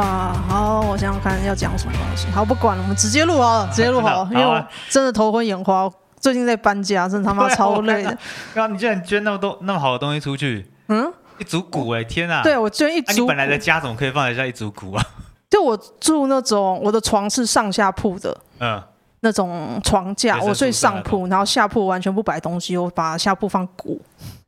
[0.00, 2.26] 啊，好，我想想看要讲什么东西。
[2.30, 8.10] 好，不管了，我们直接录好了，直接录好了，啊、因为我真的头昏眼花，最近在搬家，真的他妈 超累的。
[8.54, 12.42] 刚刚你居然捐那么多那么好的东西出去，嗯，一组鼓哎，天啊！
[12.42, 13.14] 对，我捐一组、啊。
[13.14, 15.04] 你本来的家怎么可以放得下一组鼓啊？
[15.50, 18.82] 就我住那种，我的床是上下铺的，嗯，
[19.20, 24.00] 那种床架，我睡上铺，然后下铺完全不摆东西，我把下铺放鼓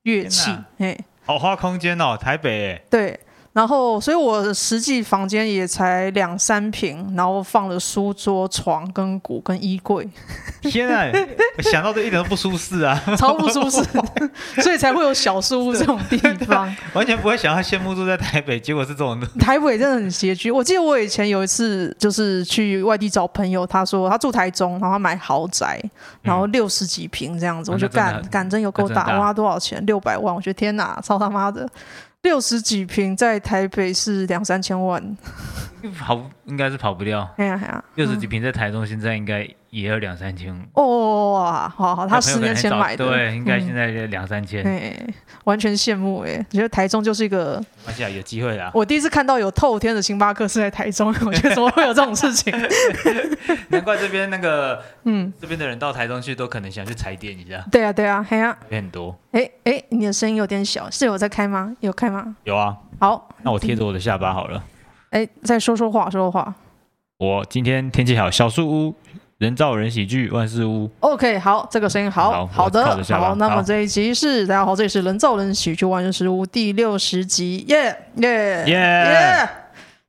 [0.05, 0.97] 乐器，哎。
[1.25, 2.83] 好花空间哦，台北哎。
[2.91, 3.21] 对，
[3.53, 10.09] 然后所以我的实际房间也才两三平，然后放了书桌、床跟鼓跟衣柜。
[10.63, 11.13] 天啊，
[11.71, 13.83] 想到这一点都不舒适啊， 超不舒适，
[14.63, 16.17] 所以才会有小书屋这种地
[16.47, 16.75] 方。
[16.95, 19.21] 完全不会想要羡慕住在台北，结果是这种。
[19.39, 20.51] 台北真的很拮据。
[20.51, 25.79] 我记得我以前有一次就是去外地找朋友，他说他住台中，然后他买豪宅，
[26.23, 29.85] 然后六十几平这样子，嗯、我就干干真有够大，花多少钱？
[29.85, 31.69] 六百万，我觉得天哪，操他妈的！
[32.23, 35.17] 六十几平在台北是两三千万，
[35.99, 37.29] 跑应该是跑不掉。
[37.37, 40.55] 哎呀哎呀，六十几平在台中现在应该也有两三千。
[40.75, 44.63] 哦哇，好好，他十年前买的，对，应该现在两三千。
[44.63, 48.71] 哎、嗯，完全羡慕哎，我觉得台中就是一个，而且有机会啦。
[48.75, 52.53] 我第一次看到有透天的星巴克是在台中，我觉得怎么会有这种事情？
[53.69, 57.65] 难怪这边那个， 嗯，这边的人到台中去都可能想去踩点一下。
[57.73, 59.19] 对啊对啊，还有很多。
[59.31, 61.75] 哎哎，你的声音有点小，是有在开吗？
[61.81, 62.37] 有开吗？
[62.45, 62.77] 有啊。
[63.01, 64.63] 好，那我贴着我的下巴好了。
[65.11, 66.55] 哎，再说说话，说说话。
[67.19, 68.95] 我今天天气好，小树屋，
[69.43, 70.89] 人造人喜剧，万事屋。
[71.01, 73.35] OK，好，这个声音好，好，好的，好。
[73.35, 79.49] 那么这一集是大家好，这里是人造人喜剧万事屋第六十集，耶耶耶！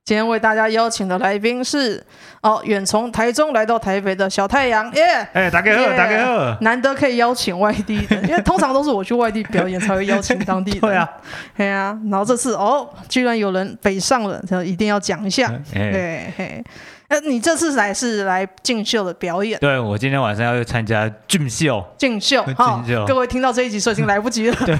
[0.04, 2.00] 今天为大家邀请的来宾是。
[2.42, 5.02] 哦，远从台中来到台北的小太阳，耶！
[5.32, 10.80] 哎，大家好，大家好，难得可以邀请外地的， 因为通常都是我去外地表演才会邀请当地的。
[10.80, 11.10] 对啊，
[11.56, 15.50] 对啊，然后这次哦，居然有人北上了，就一定要讲一下。
[15.72, 16.62] 对，嘿。
[17.08, 19.58] 呃，你这次来是来竞秀的表演？
[19.60, 21.84] 对，我今天晚上要去参加竞秀。
[21.98, 24.56] 竞秀， 好，各位听到这一集，说已经来不及了。
[24.64, 24.78] 对，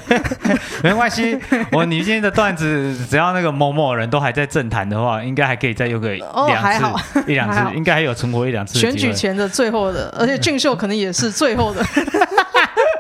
[0.82, 1.38] 没关系，
[1.70, 8.78] 我你今天的段子，只要那个某某人都还在政坛的话，应该还可以再用个两次，哦、还好一两次，应该还有存活一两次。
[8.78, 11.84] 选举前的最后的，而且竞秀可能也是最后的。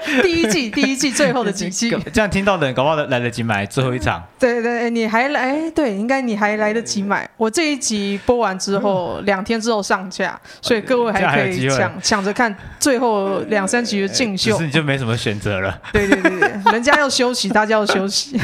[0.22, 4.22] 第一季，第一季最后的几期， 这样听到的人，搞不好来得及买最后一场。
[4.38, 5.70] 对对，你还来？
[5.70, 7.28] 对，应该你还来得及买。
[7.36, 14.52] 我这一集播完之后，两天之后上架，所以各位还可以抢抢着看最后两三集的进秀。
[14.52, 15.80] 可是你就没什么选择了。
[15.92, 18.38] 对对对对，人家要休息，大家要休息。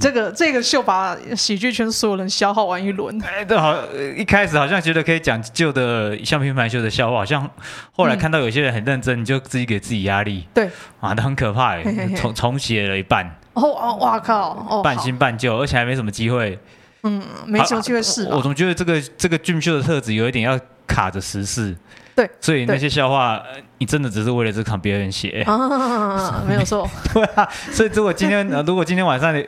[0.00, 3.20] 这个这个秀把喜剧圈所有人消耗完一轮。
[3.22, 3.76] 哎，对，好，
[4.16, 7.48] 一开始好像觉得可以讲旧的像拼盘秀的笑话，好像
[7.92, 10.46] 后来看到有些人很认真，你就自己给自己压力。
[10.54, 10.68] 对。
[11.00, 11.82] 啊，那很可怕哎，
[12.16, 13.26] 重重写了一半。
[13.54, 14.66] 哦哦，哇靠！
[14.68, 16.58] 哦，半新半旧，而且还没什么机会。
[17.02, 18.30] 嗯，没什么机会试、啊。
[18.32, 21.76] 我总觉得这个这个俊秀的特质有一点要卡着时事。
[22.14, 23.40] 对，所以那些笑话，
[23.78, 25.42] 你真的只是为了这场别人写。
[25.42, 26.88] 啊，没有错。
[27.14, 29.44] 对啊，所以如果今天 如果今天晚上你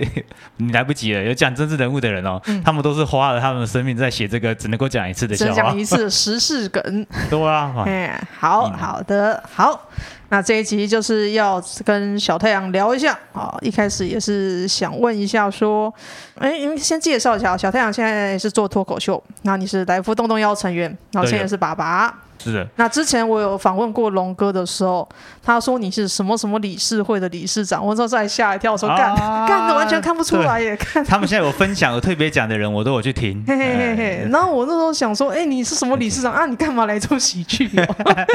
[0.58, 5.50] 你来不及了，有讲政治人物的人哦，嗯、他们都是花了他们的生命在写这个只能够讲一次的笑话。
[5.50, 7.06] 只讲一次时事梗。
[7.28, 7.74] 对啊。
[7.86, 9.88] 哎，好好的好。
[10.30, 15.92] 那这一集就是要跟小太阳聊一下啊，一开始也是想问一下说，
[16.36, 22.16] 哎，先介绍一下，小太阳现在是做脱口秀，那你是来福洞洞幺成员，然后现在是爸爸。
[22.42, 25.06] 是的，那之前我有访问过龙哥的时候，
[25.42, 29.14] 他说你是什么什么理事会的理事长，我那时候再吓一跳，说干
[29.46, 30.74] 干的完全看不出来耶。
[30.76, 33.44] 看他们现在有分享有特别讲的人，我都有去听。
[33.46, 34.28] 嘿嘿嘿嘿。
[34.30, 36.46] 然后我那时候想说，哎，你是什么理事长 啊？
[36.46, 37.70] 你干嘛来做喜剧？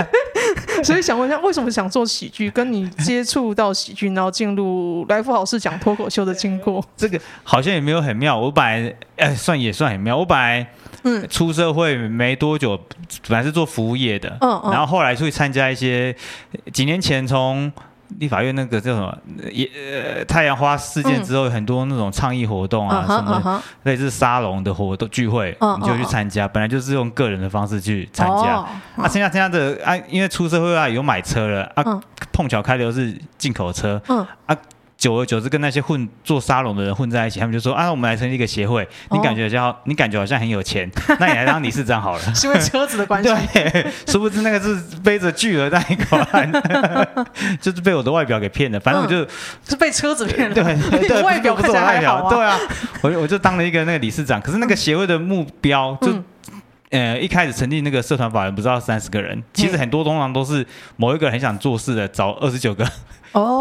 [0.84, 2.52] 所以想问一下，为什么想做喜剧？
[2.52, 6.86] 跟你接触到喜剧，然后进入来福好事讲脱口秀的经过？
[6.96, 8.38] 这个好像也没有很妙。
[8.38, 10.18] 我本来哎，算也算很妙。
[10.18, 10.68] 我本来。
[11.06, 12.78] 嗯，出社会没多久，
[13.30, 14.72] 本来是做服务业的，嗯，嗯。
[14.72, 16.14] 然后后来去参加一些，
[16.74, 17.72] 几年前从
[18.20, 19.18] 立法院那个叫什么，
[19.52, 19.70] 也
[20.18, 32.02] 呃太阳花事件之后，很多那种倡议活动啊，嗯、什么类似沙龙的活动聚会，嗯、你就去参加，嗯、本来就是用个人的方式去参加，哦、啊，参加参加的啊，因为出社会啊有买车了啊，嗯、
[32.34, 34.26] 碰巧开的是进口车，嗯。
[34.48, 34.58] 啊。
[35.06, 38.88] 久而久之，跟那些混做沙龙的人混在一起，他们就说：“啊，我们来成立一个协会。
[39.12, 40.90] 你感觉好像，你感觉好像很有钱，
[41.22, 43.30] 那你来当理事长好了。”是因为车子的关系。
[43.54, 45.80] 对，殊不知那个是背着巨额贷
[46.10, 46.52] 款，
[47.62, 48.80] 就是被我的外表给骗了。
[48.80, 49.28] 反正我就、嗯、
[49.70, 50.56] 是被车子骗了。
[50.56, 52.28] 对，对，外表不是我外表。
[52.28, 52.58] 对啊，
[53.04, 54.42] 我我就当了一个那个理事长。
[54.42, 56.12] 可是那个协会的目标就，
[56.90, 60.66] 嗯、呃，一开始成立那个社团法人不知道三十个人，其实很多通常都是
[60.98, 62.84] 某一个人很想做事的，找二十九个。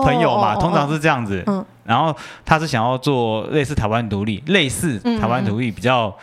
[0.04, 1.42] 朋友嘛，通常是这样子。
[1.46, 6.14] 嗯，然后他是想要做类似台湾独立，类似台湾独立比较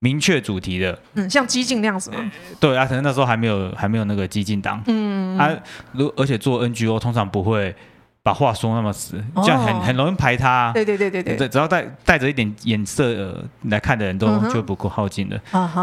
[0.00, 2.18] 明确主题的，嗯，像激进那样子吗？
[2.60, 5.50] 对啊，可能那时候还没有还没有那个激进党，嗯，啊，
[5.92, 7.74] 如而且做 NGO 通常不会
[8.22, 13.34] 把话说那么死，这样很很容易排他，对对对对对，只要带带着一点颜色
[13.64, 15.40] 来看的人都就不够靠近的，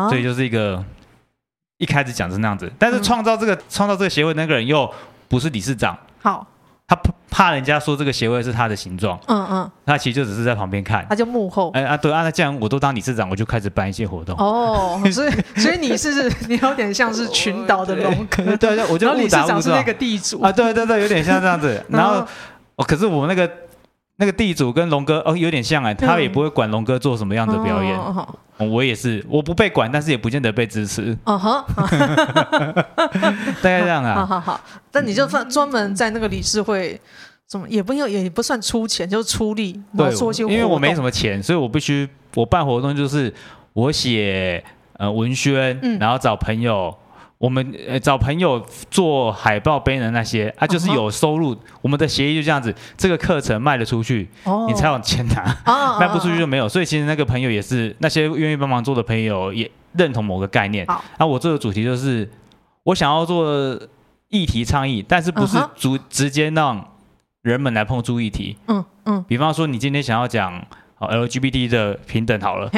[0.09, 0.83] 所以就是一个
[1.77, 4.89] 一开始讲是那样子，但是创造这个创造这个协会那个人又
[5.27, 6.45] 不是理事长，好。
[7.33, 20.41] 他怕怕人家说这个协会是他的形状，嗯嗯，他其实就只是在旁边看，他就幕后，哎啊对啊，那既然我都当理事长，我就开始办一些活动，哦， 所以所以你是你有点像是群岛的龙哥，对对，我就理事长是那个地主。
[20.41, 22.25] 啊，对对对，有点像这样子， 然后
[22.75, 23.49] 哦，可是我那个。
[24.17, 27.99] 那个地主跟龙哥哦有点像哎，他也不会管龙哥做什么样的表演。
[28.71, 31.17] 我也是，我不被管，但是也不见得被支持。
[31.25, 31.35] 大
[33.63, 34.15] 概这样啊。
[34.15, 34.61] 好好好，
[34.91, 37.01] 但你就算专门在那个理事会，
[37.47, 39.81] 怎么也不用也不算出钱，就是出力。
[39.97, 43.33] 对，因为我没什么钱，所以我必须我办活动就是
[43.73, 44.63] 我写
[44.93, 46.95] 呃文宣，然后找朋友。
[47.43, 51.53] 我们呃找朋友做海报、banner 那些啊，就是有收入。
[51.53, 51.59] Uh.
[51.81, 54.65] 我们的协议就这样子，这个课程卖得出去，oh.
[54.65, 55.43] 你才有钱拿；
[55.99, 56.69] 卖不出去就没有。
[56.69, 60.87] 所以其实那个朋友也是那些愿意帮忙做的朋友，也认同某个概念。
[60.87, 62.31] 好，那我做的主题就是
[62.83, 63.77] 我想要做
[64.29, 66.93] 议题倡议，但是不是直直接让
[67.41, 68.55] 人们来碰触议题。
[68.67, 69.23] 嗯嗯、uh，huh.
[69.25, 70.65] 比方说你今天想要讲。
[70.99, 72.69] LGBT 的平等好了，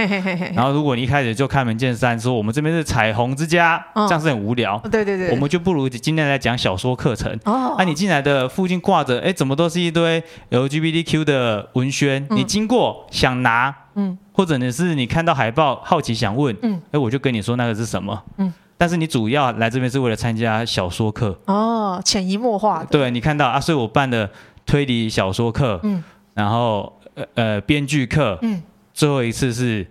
[0.53, 4.79] 然后如果你一开始就开门见山说我们这边是彩虹之家，这样是很无聊。
[4.91, 7.31] 对对对，我们就不如今天来讲小说课程。
[7.45, 12.25] 哦啊，你进来的附近挂着，哎，怎么都是一堆 LGBTQ 的文宣？
[12.31, 21.37] 你经过想拿，嗯，或者你是你看到海报好奇想问，嗯，哎，我就跟你说那个是什么，嗯，但是你主要来这边是为了参加小说课。
[21.45, 22.85] 哦，潜移默化的。
[22.87, 24.27] 对，你看到啊，所以我办的
[24.65, 26.03] 推理小说课，嗯，
[26.33, 26.91] 然后。
[27.15, 28.61] 呃呃，编剧课，嗯，
[28.93, 29.85] 最后一次是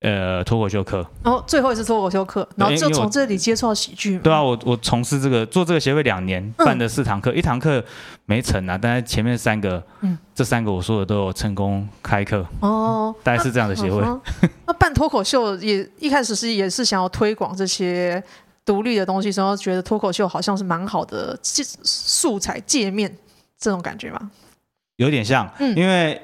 [0.00, 4.18] 呃脱口秀课，哦，最后一次脱口秀课，然后就从这里接触到喜剧。
[4.18, 7.84] 对啊，我我从事这个做这个协会两年，办的四堂课，一堂课
[8.24, 12.44] 没成啊，但是前面三个，嗯，这三个我说的都有成功开课。
[12.60, 14.00] 哦，大概是这样的协会。
[14.66, 18.22] 那办脱口秀也一开始是也是想要推广这些
[18.64, 23.14] 独立的东西，然后觉得脱口秀好像是蛮好的素材界面
[23.58, 24.30] 这种感觉吗？
[24.96, 26.20] 有点像，嗯，因为。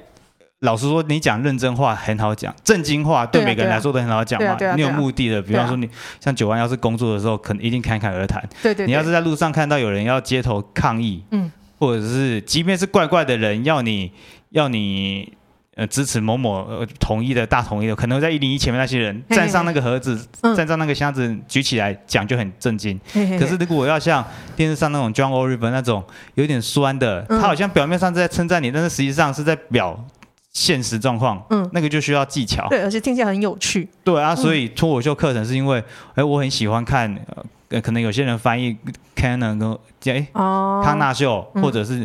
[0.61, 4.57] 老实说，你讲认真话很好讲，正经话对每个人来说都很好讲嘛。
[4.75, 5.87] 你有目的的，比方说你
[6.19, 8.43] 像九万，要是工作的时候，可能一定侃侃而谈。
[8.63, 8.87] 对对。
[8.87, 14.11] 你要是在路上看到有人要街头抗议，嗯，或者是即便是怪怪的人要你
[14.49, 15.31] 要你
[15.75, 20.19] 呃支持某某呃统一的大统一的，可能在一零一前面那些人站上那个盒子，
[20.57, 22.99] 站上那个箱子举起来讲就很震惊。
[23.13, 24.25] 可是如果我要像
[24.57, 26.03] 电视上那种 John Oliver 那种
[26.35, 30.03] 有点酸的，他好像表面上是在称赞你，但是实际上是在表。
[30.57, 37.15] 现实状况，嗯，那个就需要技巧，对，而且听起来很有趣，对啊，所以脱口秀课程是因为，哎，我很喜欢看，
[37.69, 38.75] 呃，可能有些人翻译
[39.15, 39.79] Canon 跟
[40.17, 41.99] 哎，哦，康纳秀，或者是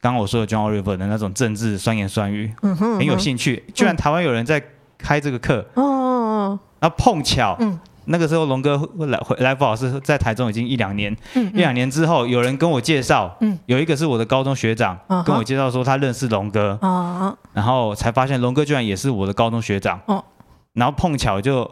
[0.00, 4.62] 刚刚我说的 John Oliver 的那种政治酸言酸语，嗯哼，很有兴趣，居然台湾有人在
[4.96, 7.76] 开这个课，哦，然后碰巧，嗯。
[8.06, 20.24] 那个时候龙哥来回来，福老师在台中已经一两年，嗯嗯、一两年之后有人跟我介绍，嗯、有一个是我的高中学长、嗯、跟我介绍说他认识龙哥，嗯、然后才发现龙哥居然也是我的高中学长，哦、
[20.72, 21.70] 然后碰巧就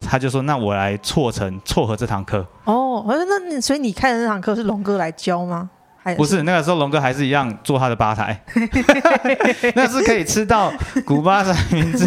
[0.00, 2.44] 他就说，那我来错成撮合这堂课。
[2.64, 5.70] 哦，那所以你开的那堂课是龙哥来教吗？
[6.16, 8.42] 不是，那个时候龙哥还是一样坐他的吧台，
[9.76, 10.72] 那是可以吃到
[11.06, 12.06] 古巴三明治，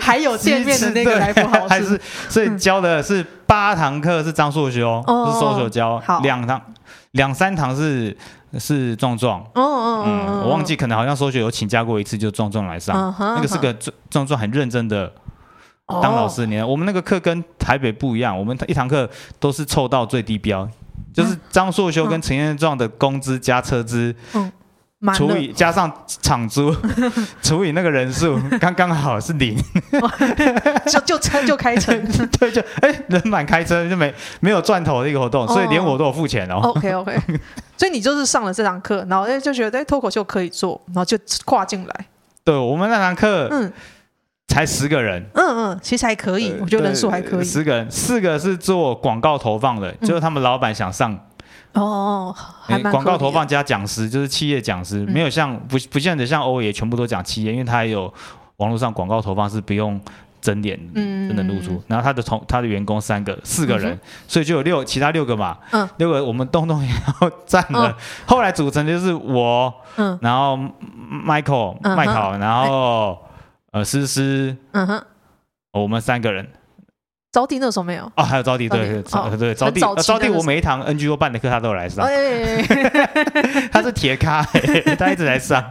[0.00, 6.60] 还有见面的那个还不好吃，还是所以教的是八堂课是张硕修，是硕修教，两堂
[7.12, 8.16] 两三堂是
[8.58, 15.12] 是壮壮，嗯，我忘记可能好像硕学有请假过一次，就壮壮来上，那个是个壮壮壮很认真的
[15.86, 19.08] 当老师，你看我们那个课跟台北不一样，我们一堂课
[19.38, 20.68] 都是凑到最低标。
[21.16, 24.52] 就是张硕修跟陈彦壮的工资加车资，嗯，
[25.14, 26.74] 除以加上场租，
[27.42, 29.56] 除以那个人数，刚刚好是零，
[30.86, 31.92] 就就车就开车，
[32.38, 36.60] 对，就哎人满开车就没没有赚头的一个活动，所以连我都有付钱哦。
[36.62, 37.18] OK OK，
[37.78, 42.06] 所以你就是上了这堂课，然后哎就觉得哎脱口秀可以做，然后就跨进来。
[42.44, 43.72] 对，我们那堂课，嗯。
[44.48, 47.44] 才十个人，嗯嗯，其实还可以，我觉得人数还可以。
[47.44, 51.18] 十个人，四个是做广告投放的，就是他们老板想上。
[51.74, 52.34] 哦，
[52.90, 58.10] 广告投放加讲师，就是企业讲师，没有像不不见得像欧爷全部都讲企业，因为他还有
[58.56, 60.00] 网络上广告投放是不用
[60.40, 61.82] 整脸，嗯，真的露出。
[61.86, 67.94] 然后他的同他的员工三个四个人，所以就有六其他六个嘛，嗯，六个我们东东也要占了。
[68.24, 70.58] 后来组成就是我，嗯，然后
[71.26, 73.18] Michael 麦考，然后。
[73.76, 75.04] 呃，思思，嗯哼，
[75.72, 76.48] 我们三个人。
[77.30, 79.02] 招娣那时候没有哦，还有招娣，对对
[79.36, 82.08] 对，招娣招娣，我每一堂 NGO 办的课他都有来上，
[83.70, 84.42] 他是铁咖，
[84.98, 85.62] 他一直来上。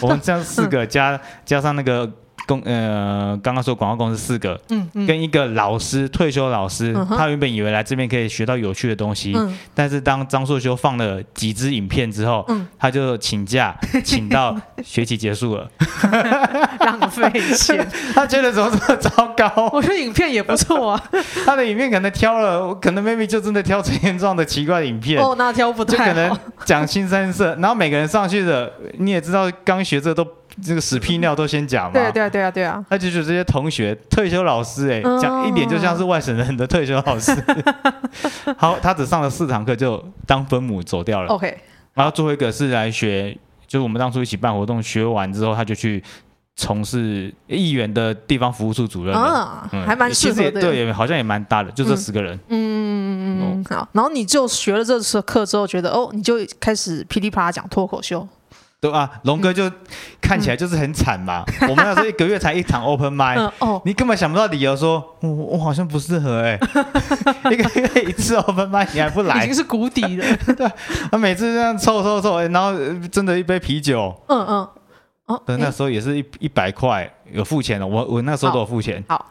[0.00, 2.10] 我们这样四个加加上那个。
[2.46, 5.06] 公呃，刚刚说广告公司四个，嗯，嗯。
[5.06, 15.68] 跟一个老师退休老师，嗯、他原本以为来这边可以学到有趣的东西，嗯、但是当张硕修放了几支影片之后，嗯、他就请假， 请到学期结束了，
[16.80, 19.70] 浪费钱， 他觉得怎么这么糟糕？
[19.72, 21.02] 我觉得影片也不错啊，
[21.44, 30.26] 他的影片可能挑了，可能 maybe 就真的挑陈彦壮的奇怪的影片，哦，那挑不太，就可能讲新三色，然后每个人上去的，你也知道，刚学这都。
[30.60, 31.92] 这个屎屁尿都先讲嘛？
[31.92, 32.84] 对啊，对啊，对啊，对啊。
[32.90, 37.32] 他就是这些同学退休老师哎，讲一点就像是外省人的退休老师。
[38.58, 41.28] 好，他只上了四堂课就当分母走掉了。
[41.28, 41.56] OK。
[41.94, 46.02] 然后最后一个是来学，就是我们当初一起办活动，学完之后他就去
[46.56, 49.14] 从事议员的地方服务处主任。
[49.14, 50.60] 啊，还蛮适合的。
[50.60, 52.34] 对，好像也蛮大的，就这十个人。
[52.48, 53.64] 嗯嗯嗯嗯。
[53.68, 58.26] 好，然后你就学了这次课之后，觉得哦，你就开始噼里啪啦讲脱口秀。
[58.82, 59.70] 对啊，龙哥就
[60.20, 61.44] 看起来就是很惨嘛。
[61.60, 66.58] 嗯、 我们那时候一个月才一场 open mic，、嗯哦、你根本想不到理由说，我我好像不适合哎、欸。
[67.54, 70.36] 一个月一次 open mic，你还不来，已经是谷底了。
[70.56, 70.68] 对，
[71.12, 72.74] 他每次这样凑凑凑，然后
[73.12, 74.68] 真的一杯啤酒，嗯嗯，
[75.26, 79.04] 哦，对，那时候也是一一百块，有付钱的，我我那时候都有付钱。
[79.08, 79.24] 好。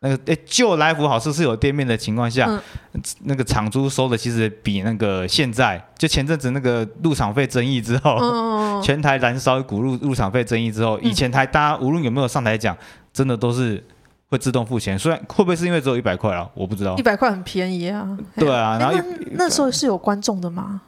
[0.00, 2.46] 好那个诶，旧来福好似是有店面的情况下，
[2.92, 12.76] 嗯、那个场租收的其实比那个现在，就前阵子那个入场费争议之后，嗯、 全台燃烧一股入入场费争议之后，以前台大家无论有没有上台讲，
[13.12, 13.82] 真的都是
[14.28, 14.96] 会自动付钱。
[14.96, 16.48] 虽然会不会是因为只有一百块啊？
[16.54, 16.96] 我不知道。
[16.96, 18.16] 一百块很便宜啊。
[18.36, 19.02] 对啊，然后那，
[19.32, 20.82] 那时候是有观众的吗？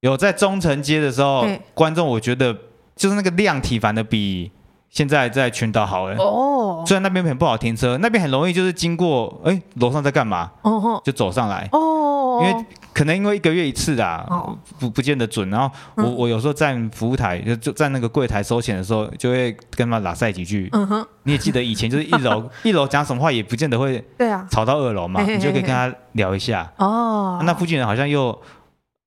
[0.00, 2.56] 有在中城街的时候，观众我觉得
[2.96, 4.50] 就是那个量体反的比。
[4.90, 10.50] 现在在群岛好哎哦，虽然那边很不好停车，那边很容易就是经过，哎，楼上在干嘛？
[10.62, 14.26] 哦就走上来哦，因为可能因为一个月一次啊，
[14.80, 15.48] 不不见得准。
[15.50, 20.68] 然后我我有时候站服务台，就就站那个柜台收钱的时候，就会跟他拉塞几句。
[20.72, 27.40] 嗯哼，你也记得以前就是一楼 一楼讲什么话也不见得会对啊吵到二楼嘛，你就可以跟他聊一下哦。
[27.44, 28.36] 那附近人好像又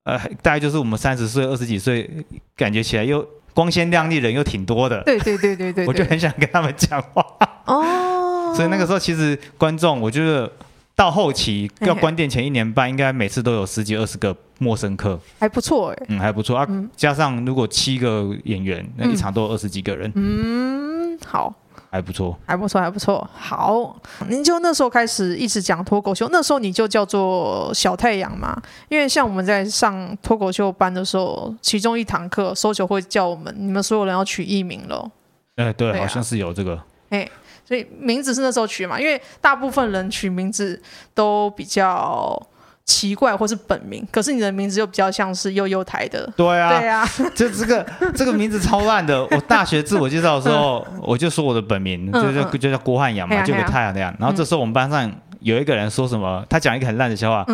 [0.04, 2.10] 呃大概就是我们三十岁二十几岁，
[2.56, 3.26] 感觉起来又。
[3.54, 7.26] 光鲜亮丽人又挺多的，对对对对对， 我就很想跟他们讲话。
[7.66, 8.54] 哦。
[8.56, 10.52] 所以那个时候其实观众，我觉得
[10.96, 16.58] 到后期要关店前一年半，应该每次都有十几二十个陌生客，还不错哎，嗯，还不错。
[16.58, 16.68] 啊。
[16.96, 21.54] 加上如果七个演员，那一场都有二十几个人，嗯，好。
[21.92, 23.30] 还不错，还不错，还不错。
[23.34, 23.94] 好，
[24.30, 28.60] 您就那时候开始一直讲脱口秀，那时候你就叫做小太阳嘛？
[28.88, 35.12] 因为像我们在上脱口秀班的时候，其中一堂课，搜球会叫我们，你们所有人要取艺名喽。
[35.58, 36.82] 哎、欸，对，好像是有这个。
[37.10, 37.30] 哎，
[37.66, 38.98] 所以名字是那时候取嘛？
[38.98, 40.82] 因为大部分人取名字
[41.14, 42.42] 都比较。
[42.86, 46.30] 奇怪，或是本名，可是你的名字又比较像是悠悠台的。
[46.36, 47.86] 对啊，对啊， 就这个
[48.16, 49.24] 这个名字超烂的。
[49.32, 54.14] 我大学自我介绍的时候，我就说我的本名就叫就叫郭汉阳嘛，就个太阳那样。
[54.20, 57.46] 然后这时候我们班上有一个人说什么，他讲一个很烂的笑话。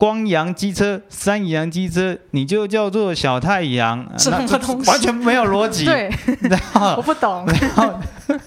[0.00, 0.10] 嗯。
[0.10, 4.90] 光阳机车，三阳机车，你就叫做小太阳，什么东西？
[4.90, 5.84] 完全没有逻辑。
[5.84, 6.10] 对，
[6.48, 7.46] 然后我不懂。
[7.46, 8.00] 然后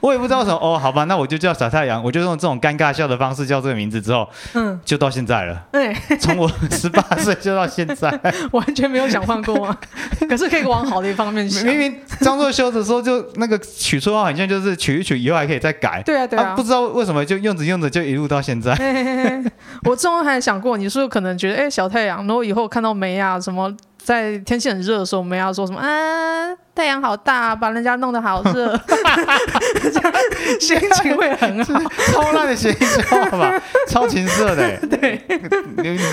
[0.00, 0.56] 我也不知道什么。
[0.62, 5.60] 哦，好吧，那我就叫小太阳，我就用这种尴尬笑的方式叫这个名字，之后，嗯，就到现在了。
[5.72, 8.08] 对，从我十八岁就到现在，
[8.52, 9.76] 完全没有想换过啊。
[10.28, 11.64] 可是可以往好的一方面想。
[11.64, 16.00] 明明张作修的时候就那个取绰号，好像就是取一取以后还可以再改。
[16.06, 16.54] 对啊，对啊。
[16.54, 18.72] 不知道为什么就用着用着就一路到现在。
[19.82, 20.91] 我中还想过你。
[21.00, 28.76] 是可能觉得哎、欸，小太阳，然后以后看到梅啊什么，在天气很热的时候，梅啊说什么啊，太阳好大，把人家弄得好热，
[29.80, 30.12] 这样
[30.60, 31.80] 心情会很好。
[32.12, 34.78] 超烂的谐音笑话吧，超情色的。
[34.88, 35.20] 对，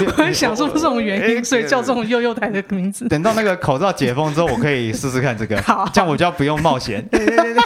[0.05, 3.07] 我很想说这种原因，所以叫这种幼幼台的名字。
[3.07, 7.05] 等到那个口罩解封之后，我可以试试看这个，好，这样我就要不用冒险。
[7.09, 7.63] 对对对对，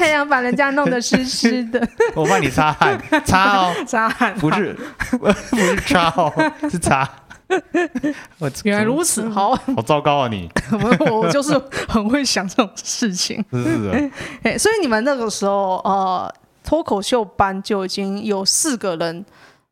[0.00, 4.74] 太阳把人家弄得湿湿的， 我帮你擦汗，擦哦， 擦汗，不是
[5.20, 6.32] 不是擦哦，
[6.70, 7.06] 是擦。
[8.64, 10.28] 原来如此，好，好糟糕啊！
[10.28, 11.52] 你我我就是
[11.86, 14.10] 很会想这种事情，是是的。
[14.42, 19.22] 哎，所以你们那个时候，呃，脱口秀班就已经有四个人，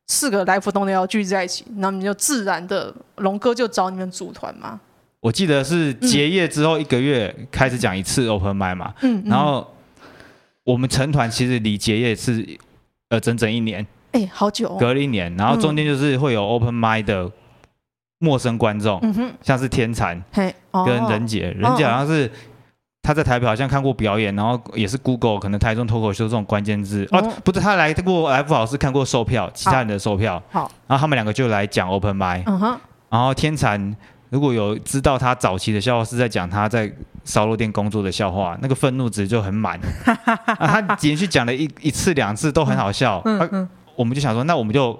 [0.09, 4.79] 四个来福东的要聚在一起，那么你就自然的龙哥就找你们组团嘛。
[5.21, 9.67] 我记得是结业之后一个月开始讲一次 open mic 嘛，嗯，然后
[10.69, 12.47] 我们成团其实离结业是
[13.09, 17.31] 呃整整一年，哎，好久，隔了一年，然后中间就是会有 open mic 的。
[18.21, 19.01] 陌生观众，
[19.41, 20.21] 像是天蚕
[20.85, 22.29] 跟人杰，人杰好像是
[23.01, 33.97] 他在台北好像看过表演，然后也是 Google 可能台中脱口秀这种关键字哦，不是他来过来福好是看过售票，其他人的售票，好，然后他们两个就来讲 Open Mic，嗯哼，然后天蚕
[34.31, 36.93] 如果有知道他早期的笑话是在讲他在
[37.29, 39.79] 烧肉店工作的笑话，那个愤怒值就很满，
[40.59, 44.99] 他连续讲了一一次两次都很好笑，嗯嗯，我们就想说那我们就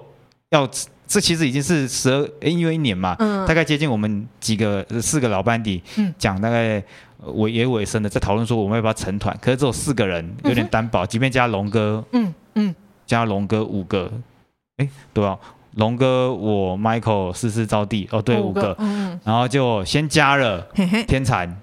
[0.51, 0.69] 要。
[1.11, 6.83] 这其实已经是十二，因为一年嘛，嗯、大概接近我们几个四个老班底，嗯、讲大概
[7.33, 12.75] 尾也尾声的，在讨论说我们要不要成团，可是只有四个人有点单薄，嗯、即便加龙哥，嗯嗯，
[13.07, 14.11] 加龙哥五个，
[14.77, 15.35] 哎，对啊，
[15.77, 20.61] 龙哥我 Michael 四四招弟，哦对五个，嗯、然后就先加了
[21.07, 21.57] 天蚕、嗯、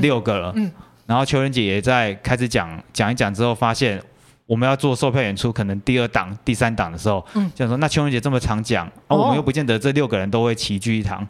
[0.00, 0.70] 六个了，嗯、
[1.06, 4.02] 然后邱仁姐也在开始讲讲一讲之后发现。
[4.44, 11.26] 我们要做售票演出，可能第二档、第三档的时候，嗯，就说那邱仁杰这么常讲，而、我们又不见得这六个人都会齐聚一堂，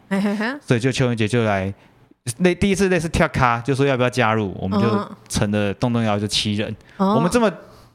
[0.59, 1.73] 所以就邱仁杰就来，
[2.39, 4.87] 那第一次类似跳卡，就说要不要加入，我们就
[5.29, 6.75] 成了动动摇就七人。
[6.97, 7.49] 哦、我们这么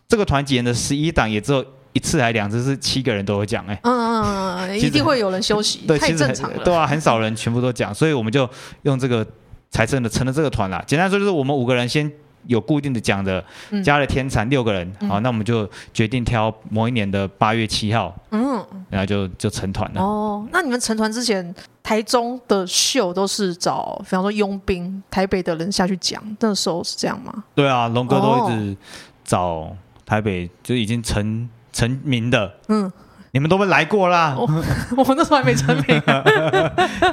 [0.07, 8.49] 这个团演的十一档，也只有一次还两次是七个人都会讲，哎，嗯嗯嗯，一定会有人休息，对，太正常了，对啊，很少人全部都讲，所以我们就
[8.83, 9.27] 用这个
[9.71, 10.83] 才真的成了这个团啦。
[10.87, 12.11] 简单说就是我们五个人先。
[12.47, 13.45] 有固定的讲的，
[13.85, 20.01] 加了天蚕六个人，嗯、好，那我们就决定挑某一年的八月七号，嗯，然后就就成团了。
[20.01, 27.45] 哦，那你们成团之前，台中的秀都是找，比方说佣兵，台北的人下去讲，那时候是这样吗？
[27.55, 28.77] 对啊，龙哥都一直
[29.25, 32.91] 找台北就已经成成名的，嗯，
[33.33, 34.43] 你们都没来过啦，我，
[34.97, 36.03] 我们那时候还没成名，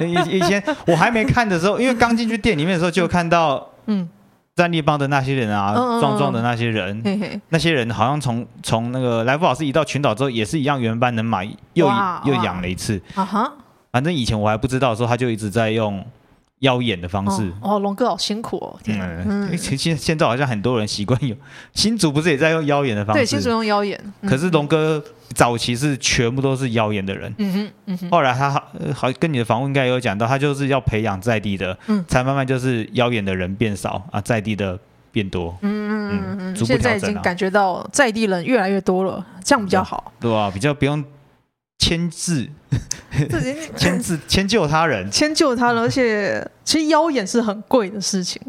[0.00, 4.08] 以以前我还没看的时候，因为刚进去店里面的时候就看到，嗯。
[4.56, 11.44] 战立帮的那些人啊，壮壮、嗯、的那些人，嘿嘿那些人好像从从那个来福老师移到群岛之后，也是一样原班人马，
[11.74, 11.86] 又
[12.24, 12.98] 又养了一次。
[13.14, 13.52] 啊哈，
[13.92, 16.02] 反正以前我还不知道的时候，他就一直在用。
[16.60, 18.78] 妖眼的方式哦，龙哥好辛苦哦！
[18.82, 21.36] 天嗯，其实现在好像很多人习惯用，
[21.74, 23.20] 新竹不是也在用妖眼的方式？
[23.20, 24.00] 对，新竹用妖眼。
[24.26, 25.02] 可是龙哥
[25.34, 28.10] 早期是全部都是妖眼的人，嗯哼，嗯哼。
[28.10, 28.50] 后来他
[28.94, 34.78] 好跟你的访问应该有讲到，他就是要培养在地的，嗯，才慢慢就是妖眼的人变少啊，在地的
[35.12, 36.56] 变多，嗯嗯嗯嗯。
[36.56, 40.50] 现在已经感觉到在地人越来越多了，这样比较好，对吧？
[40.50, 41.04] 比较不用。
[41.78, 42.48] 牵制，
[43.76, 48.40] 牵制，迁就他人，迁就他人，而且其实妖演是很贵的事情。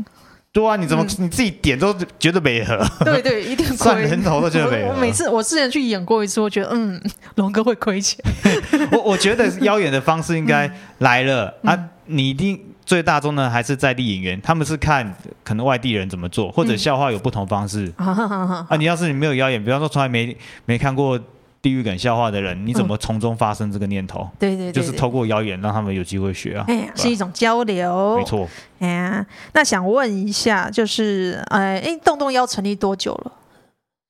[0.53, 2.83] 对啊，你怎么你自己点都觉得违和？
[3.05, 4.93] 对对，一定贵，算人头都觉得违和。
[4.93, 6.99] 我每次我之前去演过一次，我觉得嗯，
[7.35, 8.17] 龙哥会亏钱。
[8.91, 18.75] 我我觉得妖演的方式应该来了啊，你一定最大宗的还是在地演员，他们是看可能外地人怎么做，或者笑话有不同方式啊。
[18.79, 20.35] 你要是你没有妖演，比方说从来没
[20.65, 21.19] 没看过。
[21.61, 24.29] 地狱梗笑话的人，你怎么从中发生这个念头？
[24.39, 26.65] 对对，就是透过谣言让他们有机会学啊。
[26.67, 28.47] 哎，是一种交流，没错。
[28.79, 33.31] 哎呀，那想问一下，就是哎哎，动动妖成立多久了？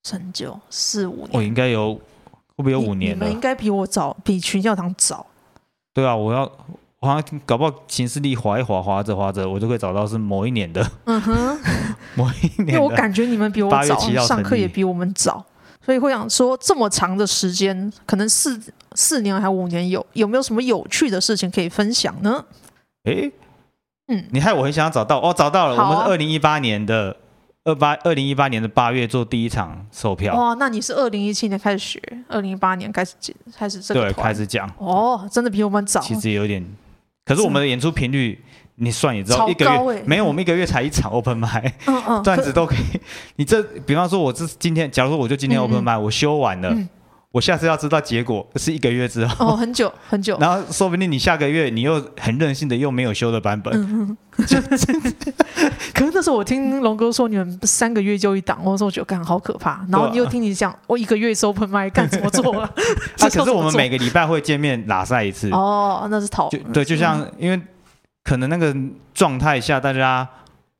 [0.03, 2.01] 成就四五年，我应该有会
[2.57, 3.15] 不会有五年了？
[3.15, 5.25] 你们应该比我早，比群教堂早。
[5.93, 6.43] 对啊，我要
[6.99, 10.86] 我好像搞不好行事历划一划，划着划着，我就会找到是某一年的。
[11.05, 11.60] 嗯哼，
[12.15, 12.69] 某一年。
[12.69, 15.43] 因为我感觉你们比我早，上课也比我们早。
[15.88, 18.60] 所以会想说，这么长的时间，可能四
[18.93, 22.43] 四年还五年有，有没有什么有趣的事情可以分享呢？
[23.06, 23.32] 诶，
[24.10, 27.15] 嗯，你害我很想要找到哦，找到了，啊、我们是二零一八年的
[27.63, 30.36] 二八二零一八年的八月做第一场售票。
[30.36, 33.13] 哇，那你是二零一七年开始学，二零一八年开始
[33.58, 36.02] 开始这个对开始讲哦，真的比我们早。
[36.02, 36.62] 其实有点，
[37.23, 38.43] 可是我们的演出频率。
[38.80, 41.72] 你算也知道，一个月没有，我们一个月才一场 open mic，
[42.24, 42.80] 段子都可以。
[43.38, 46.72] 你这，比方说，我这今天，假如说我就今天 open mic，我修完了，
[47.32, 49.48] 我下次要知道结果是一个月之后。
[49.48, 50.38] 哦，很久很久。
[50.42, 54.16] 然后说不定你下个月你又很任性的又没有修的版本。
[54.38, 54.46] 可
[56.06, 59.84] 是那时候我听龙哥说你们三个月就一档，我说我觉得干好可怕。
[59.90, 62.72] 然后你又听你讲，我一个月收 open mic 干怎么做啊？
[63.18, 65.50] 可是我们每个礼拜会见面拉赛一次。
[65.50, 66.48] 哦，那是讨。
[66.72, 67.60] 对，就像因为。
[68.28, 68.76] 可能那个
[69.13, 70.28] 状态下，大家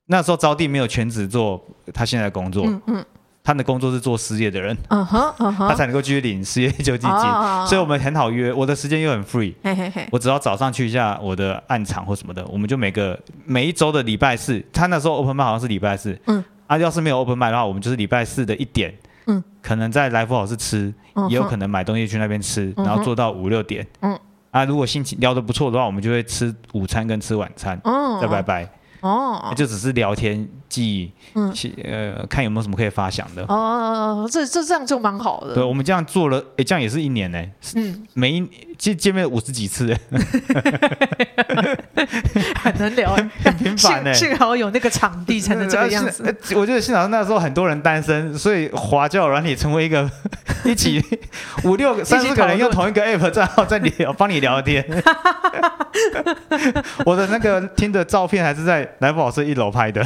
[0.08, 3.06] 那时候招娣没有全职做他现在的工作，嗯嗯，
[3.42, 7.22] 他的工作是做失业的人，嗯哼，他才能够继续领失业救济金，
[7.66, 18.94] 所以我们很好约，我的时间又很 free，嘿嘿嘿，我只要早上去一下我的暗场或什么的，我们就每个每一周的礼拜四，他那时候 open mic 好像是礼拜四，嗯，啊，要是没有 open mic 的话，我们就是礼拜四的一点，
[19.28, 20.94] 嗯，可能在来福好是吃，
[21.30, 24.20] 也有可能买东西去那边吃，然后做到五六点，嗯。
[24.58, 27.80] 啊，如果心情聊得不错的话，我们就会吃午餐跟吃晚餐，
[28.20, 28.68] 再拜拜。
[29.02, 33.46] 哦，就只是聊天，记忆，嗯，呃，看有没有什么可以发想的。
[33.46, 35.54] 哦，这这这样就蛮好的。
[35.54, 37.40] 对，我们这样做了，哎，这样也是一年呢。
[37.76, 39.96] 嗯，每一见见面五十几次，
[42.62, 44.14] 很能聊，很频繁呢。
[44.14, 46.24] 幸好有那个场地才能这个样子。
[46.56, 50.10] 我觉得幸好那时候很多人单身，所以滑交友软体成为一个
[50.64, 51.04] 一起
[51.64, 54.86] 五六个三四个人用同一个 app 账号在聊，帮你聊天。
[57.06, 60.06] 我的那个听的照片还是在来宝老师一楼拍的，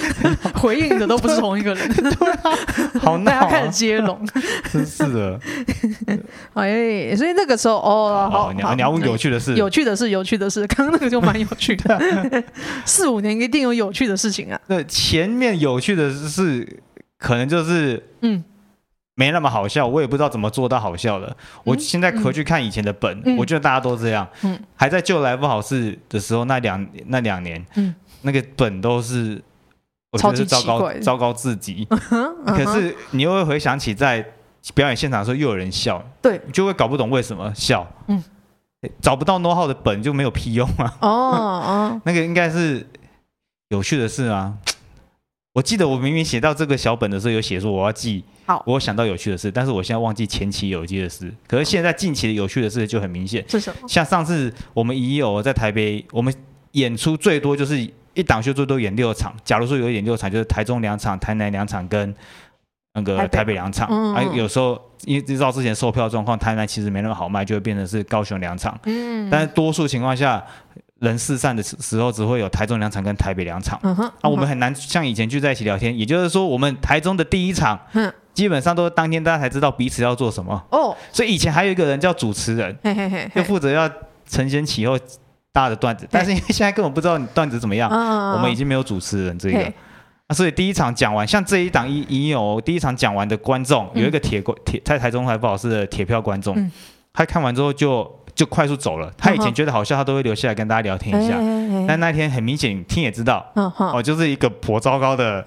[0.54, 2.50] 回应的都不是同一个人， 对啊，
[3.00, 4.26] 好闹，大家开始接龙，
[4.70, 5.38] 真是的。
[6.54, 12.44] 哎，所以那个时候哦，好，你要你要问有趣的事，有趣的事，有趣的事，刚刚那个就蛮有趣的，
[12.84, 14.60] 四五年一定有有趣的事情啊。
[14.66, 16.82] 那前面有趣的事，
[17.18, 18.44] 可能就是嗯。
[19.14, 21.36] 没那么好笑，我也不知道怎么做到好笑的。
[21.64, 24.26] 我现在回去看以前的本，嗯、我觉得大家都这样。
[24.40, 29.40] 嗯，还在旧来不好事的时候，那两那两年，嗯，那个本都是
[30.12, 31.84] 我觉得是糟糕糟糕至极。
[32.46, 34.24] 可是你又会回想起在
[34.74, 37.86] 表演现场的时候，又有人笑，对，就会搞不懂为什么笑。
[38.06, 38.22] 嗯，
[39.00, 40.96] 找不到 how 的本就没有屁用啊。
[41.00, 41.08] 哦
[41.98, 42.86] 哦，那个应该是
[43.70, 44.54] 有趣的事啊。
[45.54, 48.24] 我记得我明明写到这个小本的时候，有写说我要记。
[48.46, 51.32] 好，我想到有趣的事，但是我现在忘记前期有趣的事。
[51.46, 53.44] 可是现在近期的有趣的事就很明显。
[53.48, 53.88] 是什么？
[53.88, 56.34] 像上次我们已有在台北，我们
[56.72, 59.32] 演出最多就是一档秀最多演六场。
[59.44, 62.14] 假如说有演六场，就是台中两场、台南两场跟
[62.94, 63.88] 那个台北两场。
[63.90, 64.14] 嗯。
[64.14, 68.78] 啊，有时候因为知道之前售票状况，台南其实没那么好卖，就会变成是高雄两场。
[68.84, 69.28] 嗯。
[69.30, 70.44] 但是多数情况下，
[71.00, 73.78] 人四散的时候，只会有台中两场跟台北两场。
[73.82, 74.06] 嗯哼。
[74.20, 75.98] 啊，我们很难像以前聚在一起聊天。
[75.98, 77.78] 也就是说，我们台中的第一场。
[77.92, 78.12] 嗯。
[78.34, 82.74] 基本上都是当天大家才知道彼此要做什么哦，所以以前还有一个人叫主持人，
[83.34, 83.86] 就负责要
[84.26, 84.98] 承先启后
[85.52, 87.90] 搭的段子，但是因为现在根本不知道你段子怎么样，
[88.34, 89.72] 我们已经没有主持人这个，
[90.26, 96.70] 啊，所以第一场讲完，像这一档已已有第一场讲完的观众，有一个铁观铁在台中还不好是的铁票观众，
[97.12, 101.34] 他看完之后就就快速走了，他以前觉得好笑，他都会留下来跟大家聊天一下，
[101.86, 105.44] 但那天很明显听也知道，哦，就是一个颇糟糕的。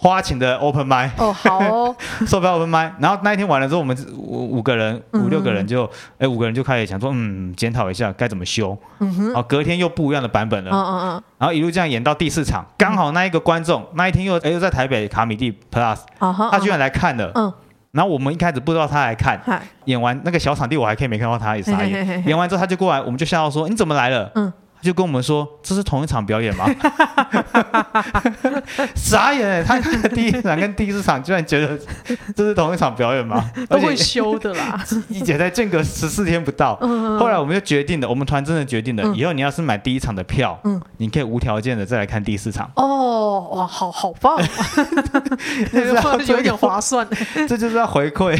[0.00, 8.78] 花钱的 open mic 哦，好哦， 售票 open mic 然后那一天完了之后，我们五五个人、五六个人就，哎，五个人就开始想说，嗯，检讨一下该怎么修。
[9.00, 9.34] 嗯哼。
[9.34, 10.70] 哦，隔天又不一样的版本了。
[10.70, 11.22] 嗯嗯嗯。
[11.38, 17.32] 然后一路这样演到第四场，刚好那一个观众那一天又哎又在台北卡米蒂 Plus，他居然来看了。
[17.34, 17.52] 嗯。
[17.90, 19.40] 然后我们一开始不知道他来看，
[19.86, 22.22] 演完那个小场地我还可以没看到他，也傻眼。
[22.24, 24.30] 演完之后他就过来，我们就笑到说，你怎么来了？
[24.36, 24.52] 嗯。
[24.80, 26.66] 就跟我们说，这是同一场表演吗？
[28.94, 29.64] 傻眼！
[29.64, 31.78] 他看第一场跟第四场，居然觉得
[32.34, 33.50] 这是同一场表演吗？
[33.68, 36.76] 都会修的啦， 一姐在间隔十四天不到。
[37.18, 40.58] 后来我们就决定了，我们团真的决定了，以后你要是买第一场的票，
[40.98, 42.70] 你可以无条件的再来看第四场。
[42.76, 44.38] 哦，哇，好好棒，
[46.26, 47.06] 有点划算。
[47.48, 48.38] 这就是要回馈，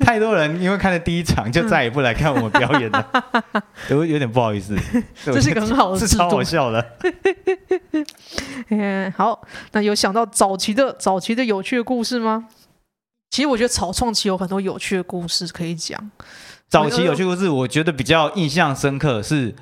[0.00, 3.06] 太多人因为看了第一场就再也不来看我们表演了，
[3.88, 4.76] 有有点不好意思。
[5.24, 6.84] 这个很好的，是超好笑的。
[8.68, 9.40] 嗯， 好，
[9.72, 12.46] 那有想到早期的早期的有趣的故事吗？
[13.30, 16.10] 其实我觉得草创期有很多有趣的故事可以讲。
[16.68, 19.54] 早期有趣故事，我觉得比较印象深刻，是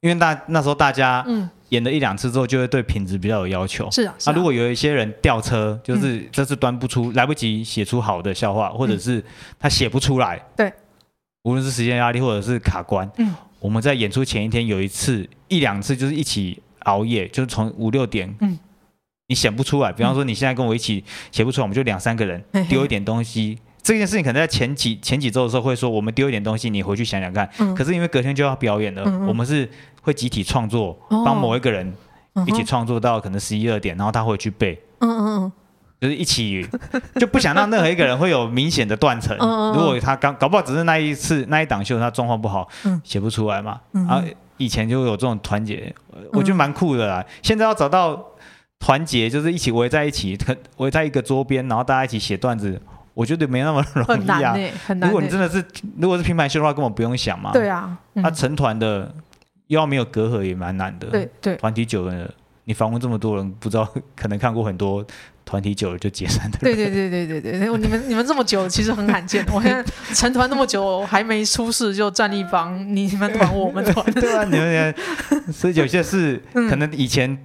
[0.00, 1.24] 因为大那时候大家
[1.70, 3.90] 演了一两次之后，就会对品质比较有要求。
[3.90, 9.24] 是啊，那如果有一些人吊车，就是这次端不出，来不及写出好的笑话，或者是
[9.58, 10.72] 他写不出来，对，
[11.44, 13.34] 无论是时间压力或者是卡关，嗯。
[13.64, 18.58] 我们在演出前一天有一次一两次就是一起熬夜，就是从五六点，嗯，
[19.28, 19.90] 你写不出来。
[19.90, 23.58] 比方说你现在跟我一起写不出来，我们就两三个人丢一点东西。
[23.82, 27.48] 这件事情可能在前几前几周的时候会说，我们丢一点东西，你回去想想看。
[27.74, 29.66] 可是因为隔天就要表演了，我们是
[30.02, 31.90] 会集体创作，帮某一个人
[32.46, 34.78] 一起创作到可能十一二点，然后他会去背。
[34.98, 35.52] 嗯嗯嗯。
[36.00, 36.66] 就是一起，
[37.16, 39.36] 就不想让任何一个人会有明显的断层。
[39.38, 42.68] 如果他刚搞不好只是那一次那一档秀他状况不好，
[43.02, 43.80] 写不出来嘛。
[43.92, 44.22] 然后
[44.58, 45.94] 以前就有这种团结，
[46.32, 47.24] 我觉得蛮酷的啦。
[47.42, 48.22] 现在要找到
[48.78, 50.38] 团结，就是一起围在一起，
[50.76, 52.80] 围在一个桌边，然后大家一起写段子，
[53.14, 54.54] 我觉得没那么容易啊。
[55.00, 55.64] 如果你真的是
[55.98, 57.50] 如果是拼盘秀的话，根本不用想嘛。
[57.52, 59.10] 对啊，他成团的
[59.68, 61.06] 又要没有隔阂也蛮难的。
[61.08, 62.30] 对对，团体久了，
[62.64, 65.04] 你访问这么多人，不知道 可能看过很多。
[65.44, 66.58] 团体久了就解散的。
[66.58, 69.44] 对对对对对对，你们你们这么久其实很罕见。
[69.52, 74.04] 我现在成团那么久还没出事就站一方，你们团我们团。
[74.14, 74.94] 对啊，你们
[75.52, 77.38] 所以有些事可能以前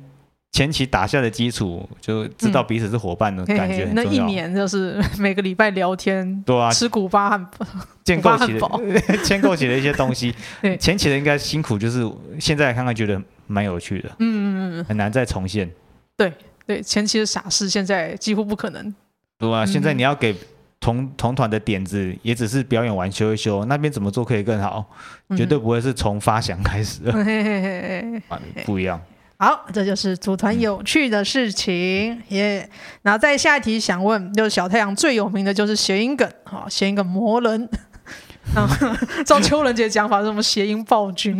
[0.51, 3.87] 前期打下的基础，就知道彼此是伙伴的感觉。
[3.93, 7.67] 那一年就是每个礼拜聊天， 对啊，吃古 巴汉堡，
[8.03, 10.33] 建构起的建构起的一些东西。
[10.61, 12.09] 对前期的应该辛苦，就是
[12.39, 14.09] 现在看看觉得蛮有趣的。
[14.17, 15.69] 嗯嗯嗯，很难再重现。
[16.17, 16.33] 对
[16.69, 18.93] 对，前期的傻事现在几乎不可能。
[19.39, 20.35] 对啊，现在你要给
[20.79, 24.85] 同同团的点子，也只是表演完修一修，那边怎么做可以更好，
[25.35, 27.11] 绝对不会是从发想开始的。
[28.67, 29.01] 不一样。
[29.37, 32.69] 好，这就是组团有趣的事情耶。
[33.01, 37.67] 然后再下一题想问，就是小太阳最有名的就是谐音梗，好，谐音梗魔人。
[39.25, 41.37] 照邱仁杰讲法是什么谐音暴君？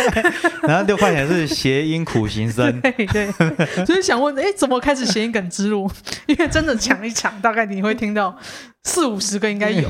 [0.62, 2.80] 然后六块钱是谐音苦行僧。
[2.80, 3.30] 对对，
[3.86, 5.90] 所以想问，哎，怎么开始谐音梗之路？
[6.26, 8.36] 因为真的讲一讲，大概你会听到
[8.84, 9.88] 四五十个，应该有。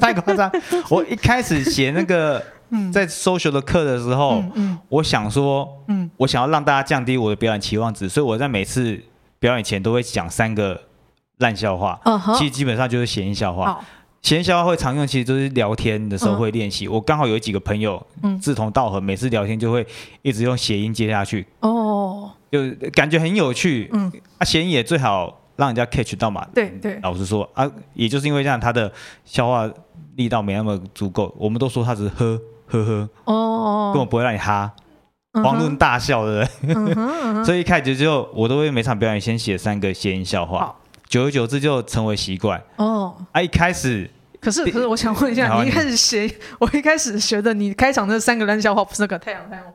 [0.00, 0.50] 太夸张！
[0.90, 2.42] 我一开始写那个。
[2.92, 9.00] 在 social 的课的时候，嗯嗯、我想说，嗯、我想要让大家降低我的表演期望值，所以我在每次
[9.38, 10.80] 表演前都会讲三个
[11.38, 12.00] 烂笑话。
[12.04, 13.80] Uh 其实基本上就是谐音笑话。
[14.24, 16.88] 谐、uh huh、音笑话会常用，其实都是聊天的时候会练习。
[16.88, 18.04] Uh 我刚好有几个朋友
[18.40, 19.86] 志同道合，每次聊天就会
[20.22, 21.46] 一直用谐音接下去。
[21.60, 22.58] 哦，就
[22.90, 23.90] 感觉很有趣。
[23.92, 26.44] 嗯，啊，谐音也最好让人家 catch 到嘛。
[26.54, 28.90] 对对，老实说啊，也就是因为这样，他的
[29.24, 29.70] 消化
[30.16, 31.32] 力道没那么足够。
[31.38, 32.40] 我们都说他只是呵。
[32.66, 34.72] 呵呵哦，根本不会让你哈，
[35.34, 40.74] 黄润大笑的人， 所以一开始就我都会每场表演先写三个谐音笑话，
[41.14, 43.14] 久而久之就成为习惯哦。
[43.30, 49.72] 啊，一开始可是可是我想问一下，你一开始学，我一开始学的，你开场那三个烂笑话不是那个太阳太阳花？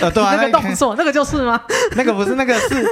[0.00, 1.60] 呃，对啊， 那个动作那个就是吗？
[1.94, 2.84] 那个不是，那个是。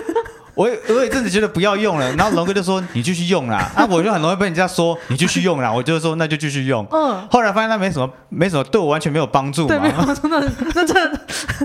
[0.54, 6.86] 我我有一阵子觉得不要用了，然后龙哥就说，你继续用啦， 啊，我就很容易被人家说你继续用啦，我就说那就继续用。
[6.92, 9.66] 嗯，后来发现那没什么，没什么，对我完全没有帮助。
[9.66, 11.12] 对，没有，真的，那这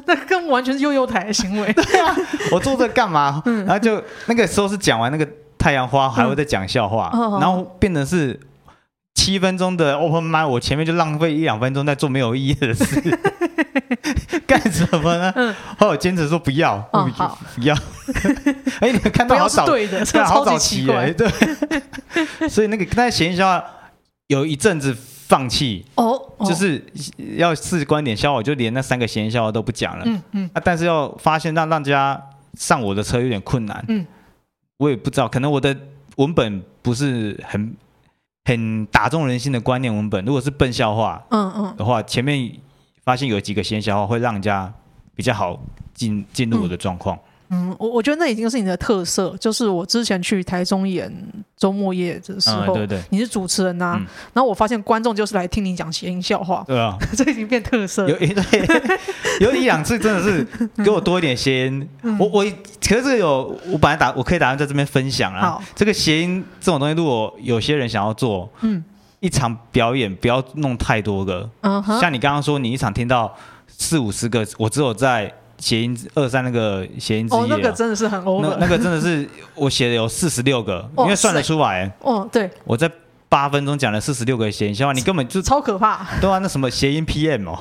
[0.06, 1.72] 那更完全是悠悠台的行为。
[1.74, 2.16] 对啊，
[2.52, 3.44] 我做这干嘛？
[3.46, 8.40] 然后就那个时候是讲完那个太阳花，还会再讲笑话，然后变成是
[9.14, 13.20] 七分钟的 open mic，我前面就浪费一两分钟在做没有意义的事。
[14.48, 15.34] 干什么呢？
[15.36, 17.76] 嗯，后来我坚持说不要，不要。
[18.80, 21.28] 哎，你们看到好早，对的，好早期哎，对。
[22.48, 23.64] 所以那个那谐音笑话
[24.28, 24.96] 有一阵子
[25.28, 26.84] 放弃哦，就是
[27.36, 30.04] 要试观点笑话，我就连那三个谐音笑话都不讲了。
[30.06, 30.50] 嗯嗯。
[30.54, 32.22] 啊，但是要发现让让大家
[32.58, 33.84] 上我的车有点困难。
[33.88, 34.06] 嗯。
[34.78, 35.76] 我也不知道，可能我的
[36.18, 37.76] 文本不是很
[38.46, 40.24] 很打中人心的观念文本。
[40.26, 42.52] 如果是笨笑话，嗯嗯的话，前面。
[43.06, 44.74] 发现有几个闲笑话会让人家
[45.14, 45.60] 比较好
[45.94, 47.16] 进进入我的状况。
[47.50, 49.36] 嗯，我我觉得那已经是你的特色。
[49.40, 51.12] 就是我之前去台中演
[51.58, 54.00] 周末夜的时候，对对，你是主持人呐，
[54.34, 56.64] 然后我发现观众就是来听你讲谐音笑话。
[56.68, 58.08] 对啊， 这已经变特色。
[58.08, 59.00] 有一 对，
[59.42, 60.46] 有一两次真的是
[60.84, 61.90] 给我多一点谐音。
[62.20, 62.46] 我我
[62.88, 65.62] 可是有，我本来打我可以打算在这边分享啊。
[65.76, 68.84] 这个谐音这种东西，如果有些人想要做，嗯。
[69.22, 72.00] 一场表演不要弄太多个，uh.
[72.00, 73.34] 像你刚刚说，你一场听到
[73.68, 82.92] 四五十个，我只有在谐音二三那个谐音之夜，哦，那个真的是很 over，那那个真的是我写的有四十六个，因为算得出来，哦，对，我在。
[83.28, 86.08] 八分钟讲了四十六个谐音笑话，你根本就超可怕。
[86.22, 87.58] 对啊，那什么谐音 PM 哦，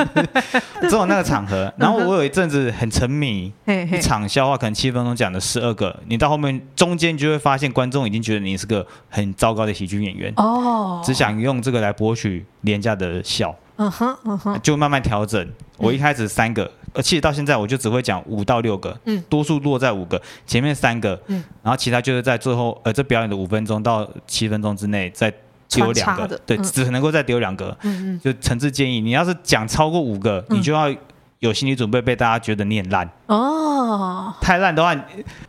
[0.88, 1.70] 只有那个场合。
[1.76, 3.52] 然后我有一阵子很沉迷，
[3.92, 13.54] 一场笑话可能七分钟讲了十二个，你到后面中间就会发现观众已经觉得你是个很糟糕的喜剧演员哦，只想用这个来博取廉价的笑。
[13.76, 15.46] 嗯哼，嗯哼，就慢慢调整。
[15.76, 25.32] 我一开始三个，而其实到现在我就只会讲五到六个，嗯，多数落在五个，前面三个，嗯，然后其他就是在最后，呃，这表演的五分钟到七分钟之内再
[25.68, 30.94] 丢两个，对，只能够再丢两个，嗯嗯，就诚挚建议，你要是讲超过五个，你就要
[31.40, 34.94] 有心理准备被大家觉得你很烂哦，太烂的话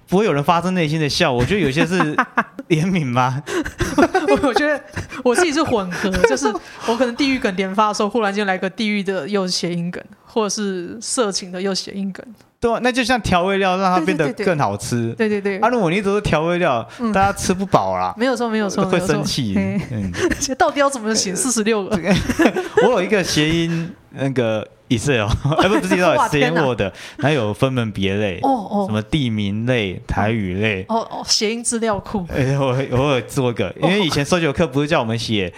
[0.07, 1.99] 不会有人发自内心的笑，我觉得有些是
[2.67, 3.41] 怜悯吗？
[4.41, 4.81] 我觉得
[5.23, 6.47] 我自己是混合，就是
[6.87, 10.03] 我可能地狱梗连发的时候，忽然间来个地狱的又谐音梗，
[10.35, 12.25] 或者是色情的又谐音梗。
[12.59, 15.13] 对啊，那就像调味料，让它变得更好吃。
[15.13, 15.59] 对对对。
[15.59, 18.13] 啊，如果你都是调味料，大家吃不饱啦。
[18.17, 19.53] 没有错，没有错，会生气。
[19.55, 20.11] 嗯。
[20.59, 21.97] 到底要怎么写四十六个？
[22.83, 26.81] 我有一个谐音那个 Excel， 哎，不是知道谐音 Word，
[27.19, 28.39] 还有分门别类。
[28.41, 28.85] 哦哦。
[28.87, 30.83] 什么地名类、台语类。
[30.89, 32.25] 哦哦，谐音资料库。
[32.35, 35.53] 哎，我我有做一个，因为以前搜九课不是叫我们写。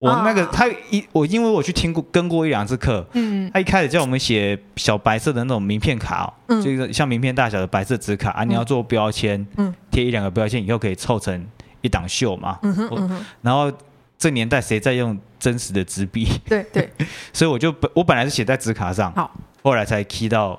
[0.00, 11.46] 我那个他一我因为我去听过跟过一两次课，嗯，他一开始叫我们写小白色的那种名片卡，哦，嗯，就是像名片大小的白色纸卡啊，你要做标签，嗯，贴一两个标签以后可以凑成
[11.82, 13.70] 一档秀嘛，嗯哼，嗯哼，然后
[14.18, 16.26] 这年代谁在用真实的纸笔？
[16.48, 16.90] 对对，
[17.34, 19.30] 所以我就本我本来是写在纸卡上，好，
[19.62, 20.58] 后来才 key 到。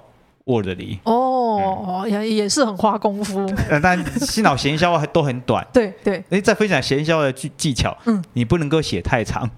[0.52, 3.46] Word 里哦，也也是很花功夫。
[3.82, 5.66] 但新老闲销 都很短。
[5.72, 6.24] 对对。
[6.30, 7.98] 哎，再分享闲销的技技巧。
[8.06, 8.24] 嗯。
[8.34, 9.50] 你不能够写太长。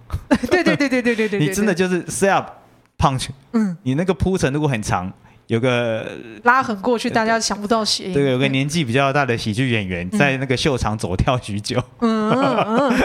[0.49, 1.39] 对对对对对对对。
[1.45, 2.49] 你真的就是 set up
[2.97, 3.29] punch。
[3.53, 3.75] 嗯。
[3.83, 5.11] 你那个铺陈如果很长，
[5.47, 6.05] 有个
[6.43, 8.13] 拉横过去，大家想不到谐音。
[8.13, 11.81] 对，有个年纪比较大的喜剧演员在那个秀场走跳许久。
[11.99, 12.29] 嗯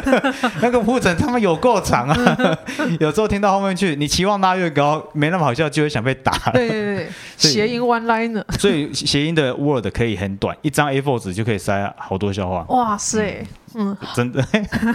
[0.63, 2.59] 那个铺陈他们有够长啊！
[3.01, 6.33] 有时候听到后面去，你期望拉越高，没那么好笑，就会想被打。
[6.53, 8.45] 对对对， 谐音 one liner。
[8.59, 12.65] 所以谐音的 word 可以很短，一张 A4 纸就可以塞好多笑话。
[12.69, 13.45] 哇塞！
[13.75, 14.45] 嗯，真的，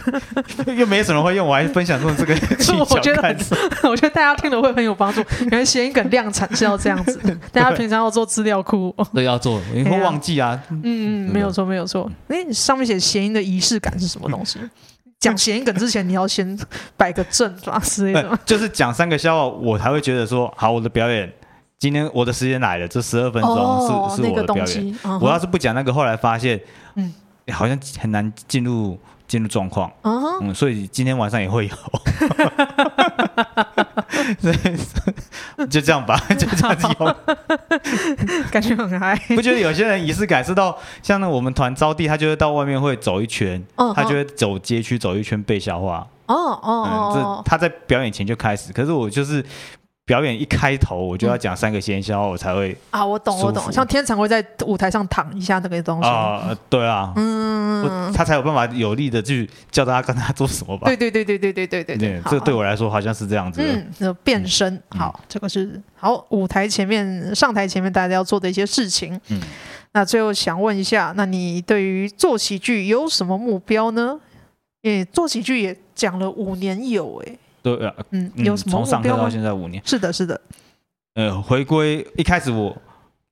[0.76, 2.86] 又没什么会用，我还分享用这个 技巧。
[2.90, 3.38] 我觉得，
[3.90, 5.24] 我觉得大家听了会很有帮助。
[5.52, 7.20] 原来谐音梗量产是要这样子，
[7.52, 10.62] 大家平常要做资料库，对，要做，你会忘记啊。
[10.70, 12.10] 嗯嗯，没有错，没有错。
[12.28, 14.60] 哎，上面写谐音的仪式感是什么东西？
[15.20, 16.58] 讲谐音梗之前，你要先
[16.98, 18.38] 摆个阵法之类的。
[18.46, 21.32] 就是讲三个笑话，我才会觉得说，好，我的表演，
[21.80, 24.96] 今天我的时间来了，这十二分钟是是我的表演。
[25.22, 26.60] 我要是不讲那个，后来发现，
[26.96, 27.14] 嗯。
[27.52, 30.38] 好像很难进入进入状况，uh.
[30.42, 31.76] 嗯，所以今天晚上也会有，
[35.68, 37.16] 就这样吧， 就这样子有，
[38.52, 39.16] 感觉很嗨。
[39.30, 43.94] 不觉得有些人仪式感是到像那我们团招地，他就会到外面会走一圈，uh.
[43.94, 46.08] 他就会走街区走一圈背笑话。
[46.28, 47.12] 哦哦哦，
[47.44, 49.44] 这他在表演前就开始，可是我就是。
[50.06, 60.88] 表演一开头，我就要讲三个先笑话，我才会啊，我懂我懂，像天成会在舞台上躺一下那个东西啊，对啊，嗯，他才有办法有力的去叫大家跟他做什么吧？
[60.88, 63.62] 对对对对对对对对对，这对我来说好像是这样子。
[64.00, 69.18] 嗯，变身，好，这个是好舞台前面上台前面大家要做的一些事情。
[69.30, 69.40] 嗯，
[69.94, 74.20] 那最后想问一下，那你对于做喜剧有什么目标呢？
[74.82, 77.40] 也，做喜剧也讲了五年有诶。
[77.64, 80.40] 对啊，嗯，有什么从上课到现在五年，是的，是的。
[81.16, 82.76] 呃，回归一开始我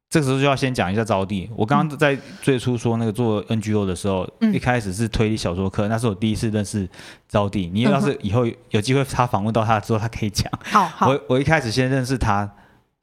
[0.10, 1.50] 这个时候就要先讲一下招娣。
[1.54, 6.88] 我刚刚在最初说那个做 NGO 的时候，嗯、一开始是推理小说课，那是我第一次认识
[7.28, 7.70] 招娣。
[7.72, 10.50] 你要是以后有机会他访问到他之后，他可以讲。
[10.64, 11.10] 好，好。
[11.10, 12.50] 我我一开始先认识他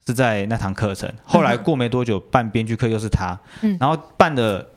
[0.07, 4.67] 是在那堂课程，后来过没多久办编剧课又是他，嗯、然后办的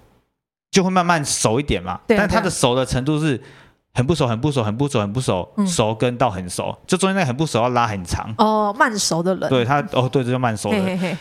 [0.70, 1.98] 就会慢慢熟一点嘛。
[2.06, 3.40] 对但他的熟的程度是。
[3.94, 8.32] 很不熟，很不熟，很不熟，很不熟，熟跟到很熟，就中间那很不熟要拉很长。
[8.38, 9.50] 哦，慢熟的人。
[9.50, 10.78] 对他，哦，对，这叫慢熟的。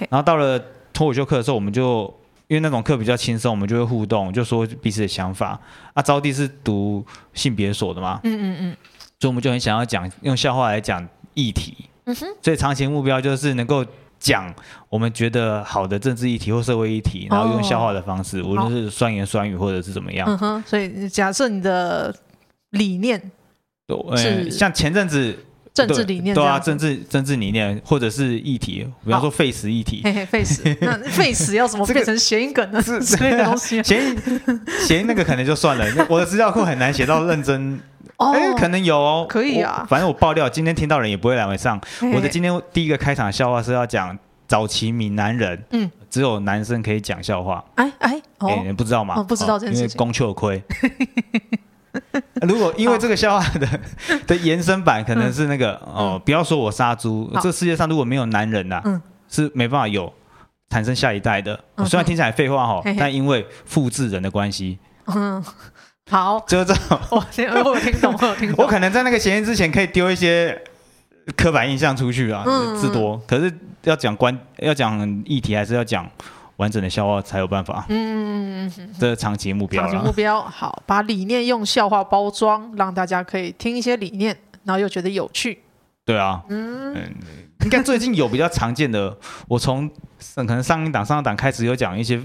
[0.10, 0.58] 然后到了
[0.94, 2.04] 脱口秀课的时候，我们就
[2.48, 5.60] 因为那种课比较轻松，我们就会互动，就说彼此的想法。
[5.94, 8.78] 啊，招娣是读性别所的嘛，嗯嗯嗯，
[9.20, 11.90] 所以我们就很想要讲用笑话来讲议题。
[12.06, 12.26] 嗯哼。
[12.42, 13.86] 所以长期目标就是能够
[14.18, 14.50] 讲
[14.88, 20.26] 我们觉得好的政治议题或社会议题，然后用笑话的方式，无论是酸言酸语或者是怎么样。
[20.30, 20.64] 嗯哼。
[20.66, 22.16] 所以假设你的。
[22.72, 23.32] 理念，
[23.88, 25.38] 对，像前阵子
[25.74, 32.82] 政治理念，对啊，政治政治理念，或者是议题，比方说废死议题，废死， 那废死要怎么变成谐音梗呢？
[32.82, 34.22] 是 这个东西， 谐音
[34.86, 37.80] 谐音那个可能就算了，我的资料库很难写到认真，
[38.18, 41.80] 哎，可能有哦，可以啊，反正我爆料，今天听到人也不会来回上。
[42.14, 49.24] 我的今天第一个开场笑话是要讲早期闽南人，嗯，只有男生可以讲笑话，哎哎，哎，你不知道吗？
[49.24, 50.62] 不知道这件事情，因为宫秋亏。
[52.48, 53.68] 如果因为这个笑话的
[54.28, 58.82] 的延伸版可能是那个哦，不要说我杀猪，这世界上如果没有男人呐，
[59.28, 60.12] 是没办法有
[60.70, 61.60] 产生下一代的。
[61.86, 65.44] 虽然听起来废话哈，但因为复制人的关系，嗯，
[66.10, 67.00] 好，就是这种。
[67.12, 68.64] 我我听懂，我听懂。
[68.64, 70.62] 我可能在那个谐音之前可以丢一些
[71.36, 72.44] 刻板印象出去啊，
[72.80, 73.22] 字多。
[73.28, 76.10] 可是要讲关，要讲议题，还是要讲。
[76.62, 77.88] 完整的笑话才有办法。
[77.90, 79.82] 嗯，这是长期目标。
[79.82, 85.58] 长期目标好，把理念用笑话包装，让大家可以听一些理念，然后又觉得有趣。
[86.06, 86.96] 对啊，嗯，
[87.64, 89.90] 应该最近有比较常见的，我从
[90.36, 92.22] 可能上一档上一档开始有讲一些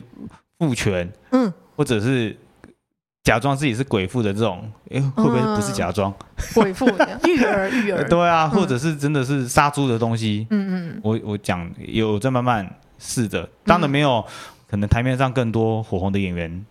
[0.59, 2.37] 父权，嗯，或者是
[3.25, 6.12] 假装自己是鬼父的这种，哎，会不会不是假装？
[6.53, 8.05] 鬼父育儿育儿。
[8.09, 10.46] 对啊，或者是真的是杀猪的东西。
[10.51, 12.70] 嗯嗯，我我讲有在慢慢。
[12.98, 14.24] 是的，当然没有
[14.68, 16.64] 可能台面上更多火红的演员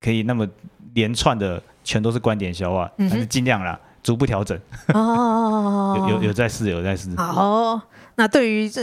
[0.00, 0.46] 可以那么
[0.94, 4.58] 连串的全都是观点笑话，但是尽量啦，逐步调整。
[4.94, 7.14] 哦，有有有在试，有在试。
[7.16, 7.80] 好，
[8.16, 8.82] 那对于这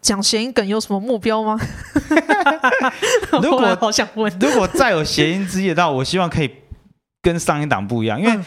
[0.00, 1.58] 讲谐音梗有什么目标吗？
[3.42, 6.50] 如果好想问，如果再有谐音之夜，那我希望可以
[7.20, 8.38] 跟上一档不一样，因为。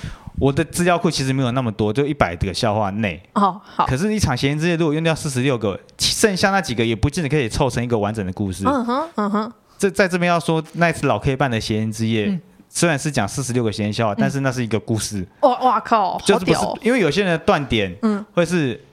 [0.41, 3.21] 我的资料库其实没有那么多，就一百个笑话内。
[3.33, 3.85] 哦，好。
[3.85, 8.63] 可是，一场谐音之夜如果用掉四十六个，剩下那几个也不见得可以凑成一个完整的故事。
[8.65, 9.53] 嗯哼，嗯哼。
[9.77, 15.23] 这在这边要说，那一次老 K 办的谐音之夜，嗯、虽然是讲四十六个谐音笑话，嗯、但是那是一个故事。
[15.41, 16.19] 哇哇靠！
[16.25, 18.83] 就是不是，因为有些人的断点，嗯，会是。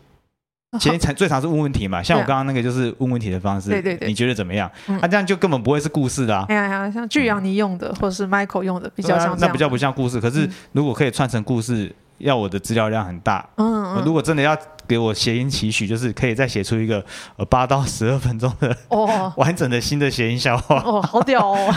[0.78, 3.70] 其实 最常是问问题嘛，像我刚刚那个就是问问题的方式。
[3.70, 4.70] 对对对，你觉得怎么样？
[5.00, 6.44] 那这样就根本不会是故事的啊。
[6.48, 9.34] 哎呀，像巨阳你用的，或者是 Michael 用的，比较像。
[9.40, 10.20] 那比较不像故事。
[10.20, 13.48] 可是如果可以串成故事，要我的资料量很大。
[13.56, 14.02] 嗯嗯。
[14.04, 14.54] 如果真的要
[14.86, 17.02] 给我谐音期许，就是可以再写出一个
[17.36, 20.82] 呃八到十二分钟的哦 完整的新的谐音笑话。
[20.84, 21.74] 哦，好屌哦！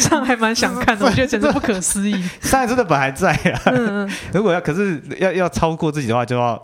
[0.00, 2.22] 这样还蛮想看的，我觉得简直不可思议。
[2.42, 3.60] 上一次的本还在啊。
[3.66, 4.12] 嗯嗯。
[4.34, 6.62] 如果要可是要要超过自己的话，就要。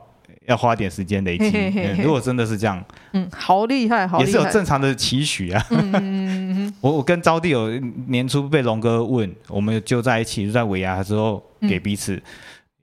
[0.53, 2.03] 要花点时间累积、嗯。
[2.03, 2.83] 如果真的是这样，
[3.13, 5.67] 嗯，好厉害，好，也是有正常的期许啊。
[5.71, 7.71] 嗯、 我我跟招弟有
[8.07, 12.15] 年初被龙哥问，我们就在一起，就在尾牙的时候给彼此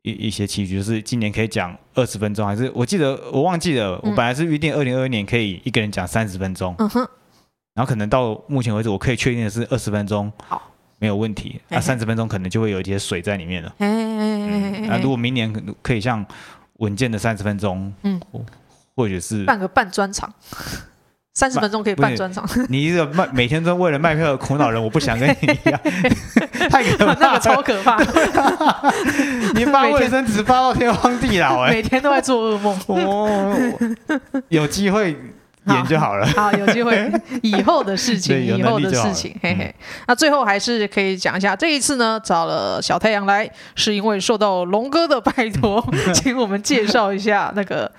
[0.02, 7.00] 一、嗯、一些期许，就是今年可以讲二十分钟，还是我记得我忘记了，我本来是预定二零二一年可以一个人讲三十分钟，嗯哼，
[7.76, 11.62] 然后可能到目前为止，我可以确定的是二十分钟，好，没有问题。
[11.70, 13.76] 那三十分钟可能就会有一些水在里面了。
[13.78, 15.54] 嗯，那如果明年
[15.84, 16.26] 可以像。
[16.80, 18.20] 稳健的三十分钟，嗯，
[18.96, 20.34] 或者是办个半专场，
[21.34, 22.46] 三十分钟可以办专场。
[22.68, 25.80] 你一个卖每天都为了卖票而苦恼人，我不想跟你一样，
[26.70, 27.98] 太可怕，那个超可怕。
[29.56, 32.80] 你发卫生纸发到天荒地老，哎，每天都在做噩梦。
[32.88, 33.56] 哦，
[34.50, 35.16] 有机会。
[35.74, 37.12] 演就好了， 好，有机会。
[37.42, 39.66] 以后的事情，以后的事情，嘿嘿。
[39.66, 39.74] 嗯、
[40.08, 47.92] 那最后还是可以讲一下，这一次呢找了小太阳来，是因为受到龙哥的拜托， 请我们介绍一下那个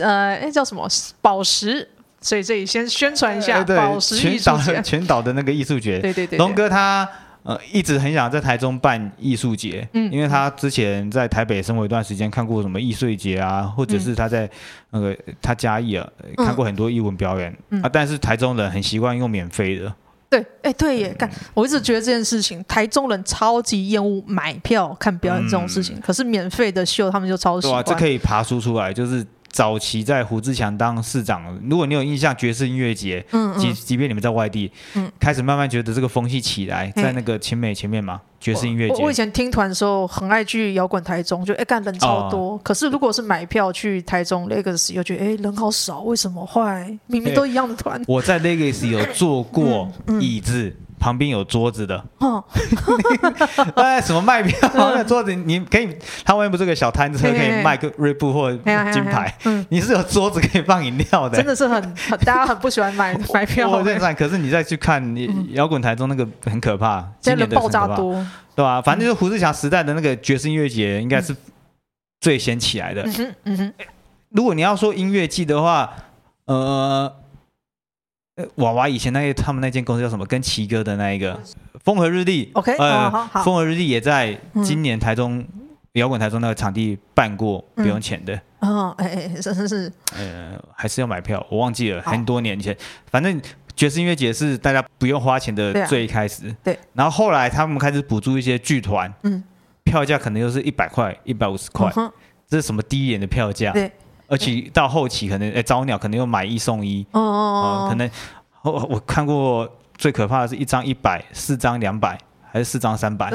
[0.00, 0.88] 呃，哎叫什么
[1.20, 1.88] 宝石，
[2.20, 7.08] 所以这里先宣传一下宝石艺术节，全岛的那个艺术节，对对对，龙哥他。
[7.44, 14.48] 呃，一直很想在台中办艺术节，嗯，因为他之前在台北生活一段时间，看过什么艺术节啊，或者是他在
[14.90, 19.94] 那个他嘉义啊，看过很多艺文表演，嗯，啊，但是台中人很习惯用免费的，
[20.30, 29.24] 对，哎，对耶，干，我一直觉得这件事情，台中人超级厌恶买票看表演这种事情，可是免费的秀他们就超喜欢，对啊，这可以爬梳出来，就是。
[29.54, 39.00] 早期在胡志强当市长，如果你有印象，爵士音乐节，嗯，即即便你们在外地，嗯，开始慢慢觉得这个风气起来，在那个勤美前面嘛，爵士音乐节。
[39.00, 42.58] 我以前听团的时候很爱去摇滚台中，就哎干人超多。
[42.64, 46.98] 可是如果是买票去台中 Legacy，又觉得哎人好少，为什么坏？
[47.06, 48.02] 明明都一样的团。
[48.08, 49.88] 我在 Legacy 有坐过
[50.20, 50.74] 椅子。
[51.04, 52.42] 旁边有桌子的，哦，
[53.76, 54.56] 哎，什么卖票？
[54.72, 55.94] 那桌子你可以，
[56.24, 59.36] 他外面不是有个小摊车，可以卖个瑞布或金牌。
[59.44, 61.94] 嗯，你是有桌子可以放饮料的，真的是很，
[62.24, 63.68] 大家很不喜欢买 买票。
[63.68, 65.14] 我认识，可是你再去看
[65.50, 68.14] 摇滚台中那个很可怕，真的爆炸多，
[68.56, 68.80] 对吧？
[68.80, 71.36] 反正就是胡志强时代的那个爵士音乐节，应该是
[72.22, 73.02] 最先起来的。
[73.02, 73.72] 嗯哼，嗯哼。
[74.30, 75.92] 如果你要说音乐季的话，
[76.46, 77.14] 呃。
[78.56, 80.26] 娃娃以前那个他们那间公司叫什么？
[80.26, 81.40] 跟奇哥的那一个
[81.84, 85.44] 风和日丽，OK，呃，好，好，风和日丽也在今年台中
[85.92, 88.34] 摇滚台中那个场地办过，不用钱的。
[88.58, 92.76] 哦，哎哎，是是是，呃，还是要买票，我忘记了，很多年前，
[93.10, 93.40] 反正
[93.76, 96.76] 爵士音乐节是大家不用花钱的最开始，对。
[96.94, 99.44] 然后后来他们开始补助一些剧团，嗯，
[99.84, 101.88] 票价可能又是一百块、一百五十块，
[102.48, 103.70] 这是什么低廉的票价？
[103.70, 103.92] 对。
[104.26, 108.10] 而且到后期可能，哎，早鸟可能又买一送一，哦哦哦，可能
[108.62, 112.18] 我我看过最可怕的是一张一百，四张两百，
[112.50, 113.30] 还是四张三百？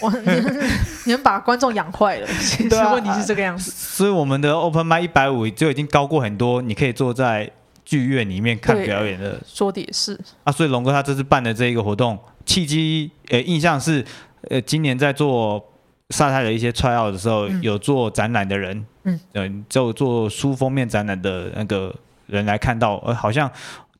[0.00, 0.10] 我
[1.04, 3.70] 你们把观众养坏了， 其实问题是这个样子。
[3.70, 7.50] 所以我们的 open mic 一百五就已经高过很多，你可以坐在
[7.84, 9.40] 剧院里面看表演的。
[9.46, 14.04] 说的也是啊，所以龙哥他这次办的这一个活动，契机，呃，印象是，
[14.50, 15.62] 呃，今年在做。
[16.10, 21.94] 上台的一些 try out 的时候，有做展览的人，嗯，就做书封面展览的那个
[22.26, 23.50] 人来看到，呃，好像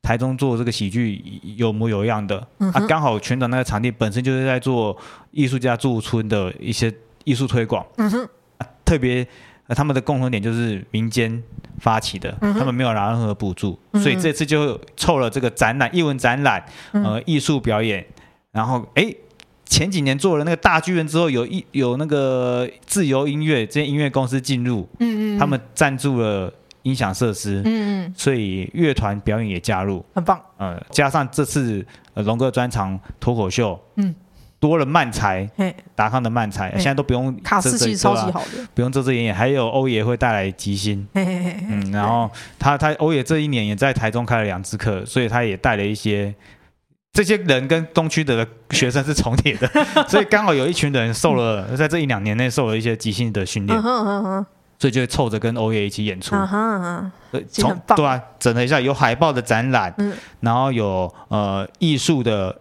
[0.03, 1.23] 台中做这个喜剧
[1.57, 2.39] 有模有样的，
[2.73, 4.97] 啊，刚好全岛那个场地本身就是在做
[5.31, 6.93] 艺术家驻村的一些
[7.25, 8.29] 艺术推广，嗯哼，
[8.85, 9.27] 特别
[9.69, 11.43] 他们的共同点就是民间
[11.79, 18.05] 发起的，他们没有拿任何补助，所以这次就凑了这个展览，艺文展览，呃，艺术表演，
[18.53, 19.15] 然后哎。
[19.67, 26.53] 前几年做了那个大剧院之后，有一有那个自由音乐这些音乐公司进入，嗯嗯，他们赞助了
[26.83, 31.85] 音响设施，嗯嗯，所以乐团表演也加入，很棒，呃，加上这次
[32.15, 34.15] 龙哥专场脱口秀，嗯，
[34.61, 35.49] 多了漫才，
[35.95, 46.33] 达康的漫才，现在都不用卡司机超级好的，不用遮遮掩掩，还有欧爷会带来即兴，嗯，然后他他欧爷这一年也在台中开了两次课，所以他也带了一些。
[47.15, 49.67] 这些人跟东区的学生是重叠的，
[50.09, 53.81] 所以刚好有一群人受了，在这一两年内受了一些即兴的训练，
[54.77, 56.35] 所以就凑着跟欧耶一起演出。
[57.49, 59.95] 从对啊，整了一下，有海报的展览，
[60.41, 62.55] 然后有呃艺术的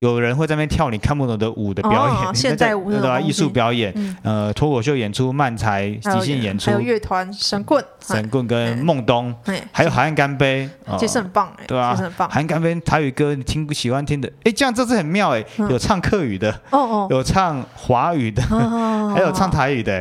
[0.00, 3.18] 有人会在那边跳你看不懂的舞的表演， 现代舞对吧？
[3.18, 3.92] 艺术表演，
[4.22, 9.34] 呃，脱口秀演出、漫才、即兴演出，还有乐团神棍、神棍跟孟东，
[9.72, 10.70] 还有海岸干杯，
[11.00, 11.96] 其实很棒，对吧？
[12.30, 18.40] 海岸干杯台语歌，你听不喜欢听的，哎，这样这次很妙哎，有唱客语的，哦哦，有唱华语的，
[19.12, 19.92] 还有唱台语的，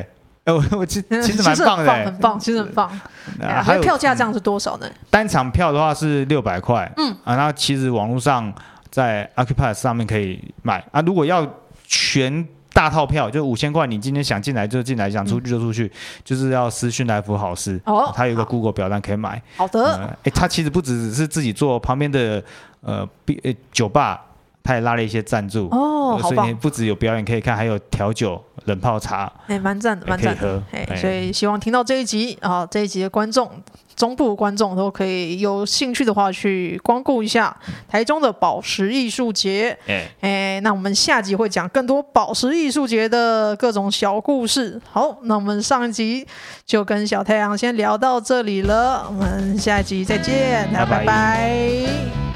[0.44, 2.88] 哎，我我其其实蛮棒的，很棒，其实很棒。
[3.42, 4.86] 还有票价这样是多少呢？
[5.10, 7.10] 单场票的话是六百块，嗯。
[7.24, 8.54] 啊，那其实网络上。
[8.92, 11.02] 在 Accupass 上面可以买啊！
[11.02, 11.48] 如果要
[11.86, 15.92] 全大套票，就五千块，你今天想进来就进来，想出去就出去，嗯、
[16.24, 18.12] 就是要私讯来福好事哦。
[18.16, 19.42] 他有一个 Google 表单可以买。
[19.56, 19.96] 好的。
[19.96, 22.44] 哎、呃，他其实不只是自己做，旁边的
[22.82, 23.08] 呃，
[23.44, 24.24] 呃酒吧
[24.68, 30.62] 他也拉了一些赞助哦，所以不只有表演可以看，还有调酒、冷泡茶，哎，蛮赞的，蛮赞的。
[30.72, 33.50] 哎，所以希望听到这一集啊，这一集的观众。
[33.96, 37.58] 中部观众都可以有兴趣的话，去光顾一下
[37.88, 39.76] 台中的宝石艺术节。
[39.88, 44.80] 哎、欸，那我们下集会讲更多宝石艺术节的各种小故事。
[44.92, 46.28] 好，那我们上一集
[46.64, 50.70] 就跟小太阳先聊到这里了，我们下一集再见。
[50.72, 52.27] 拜拜。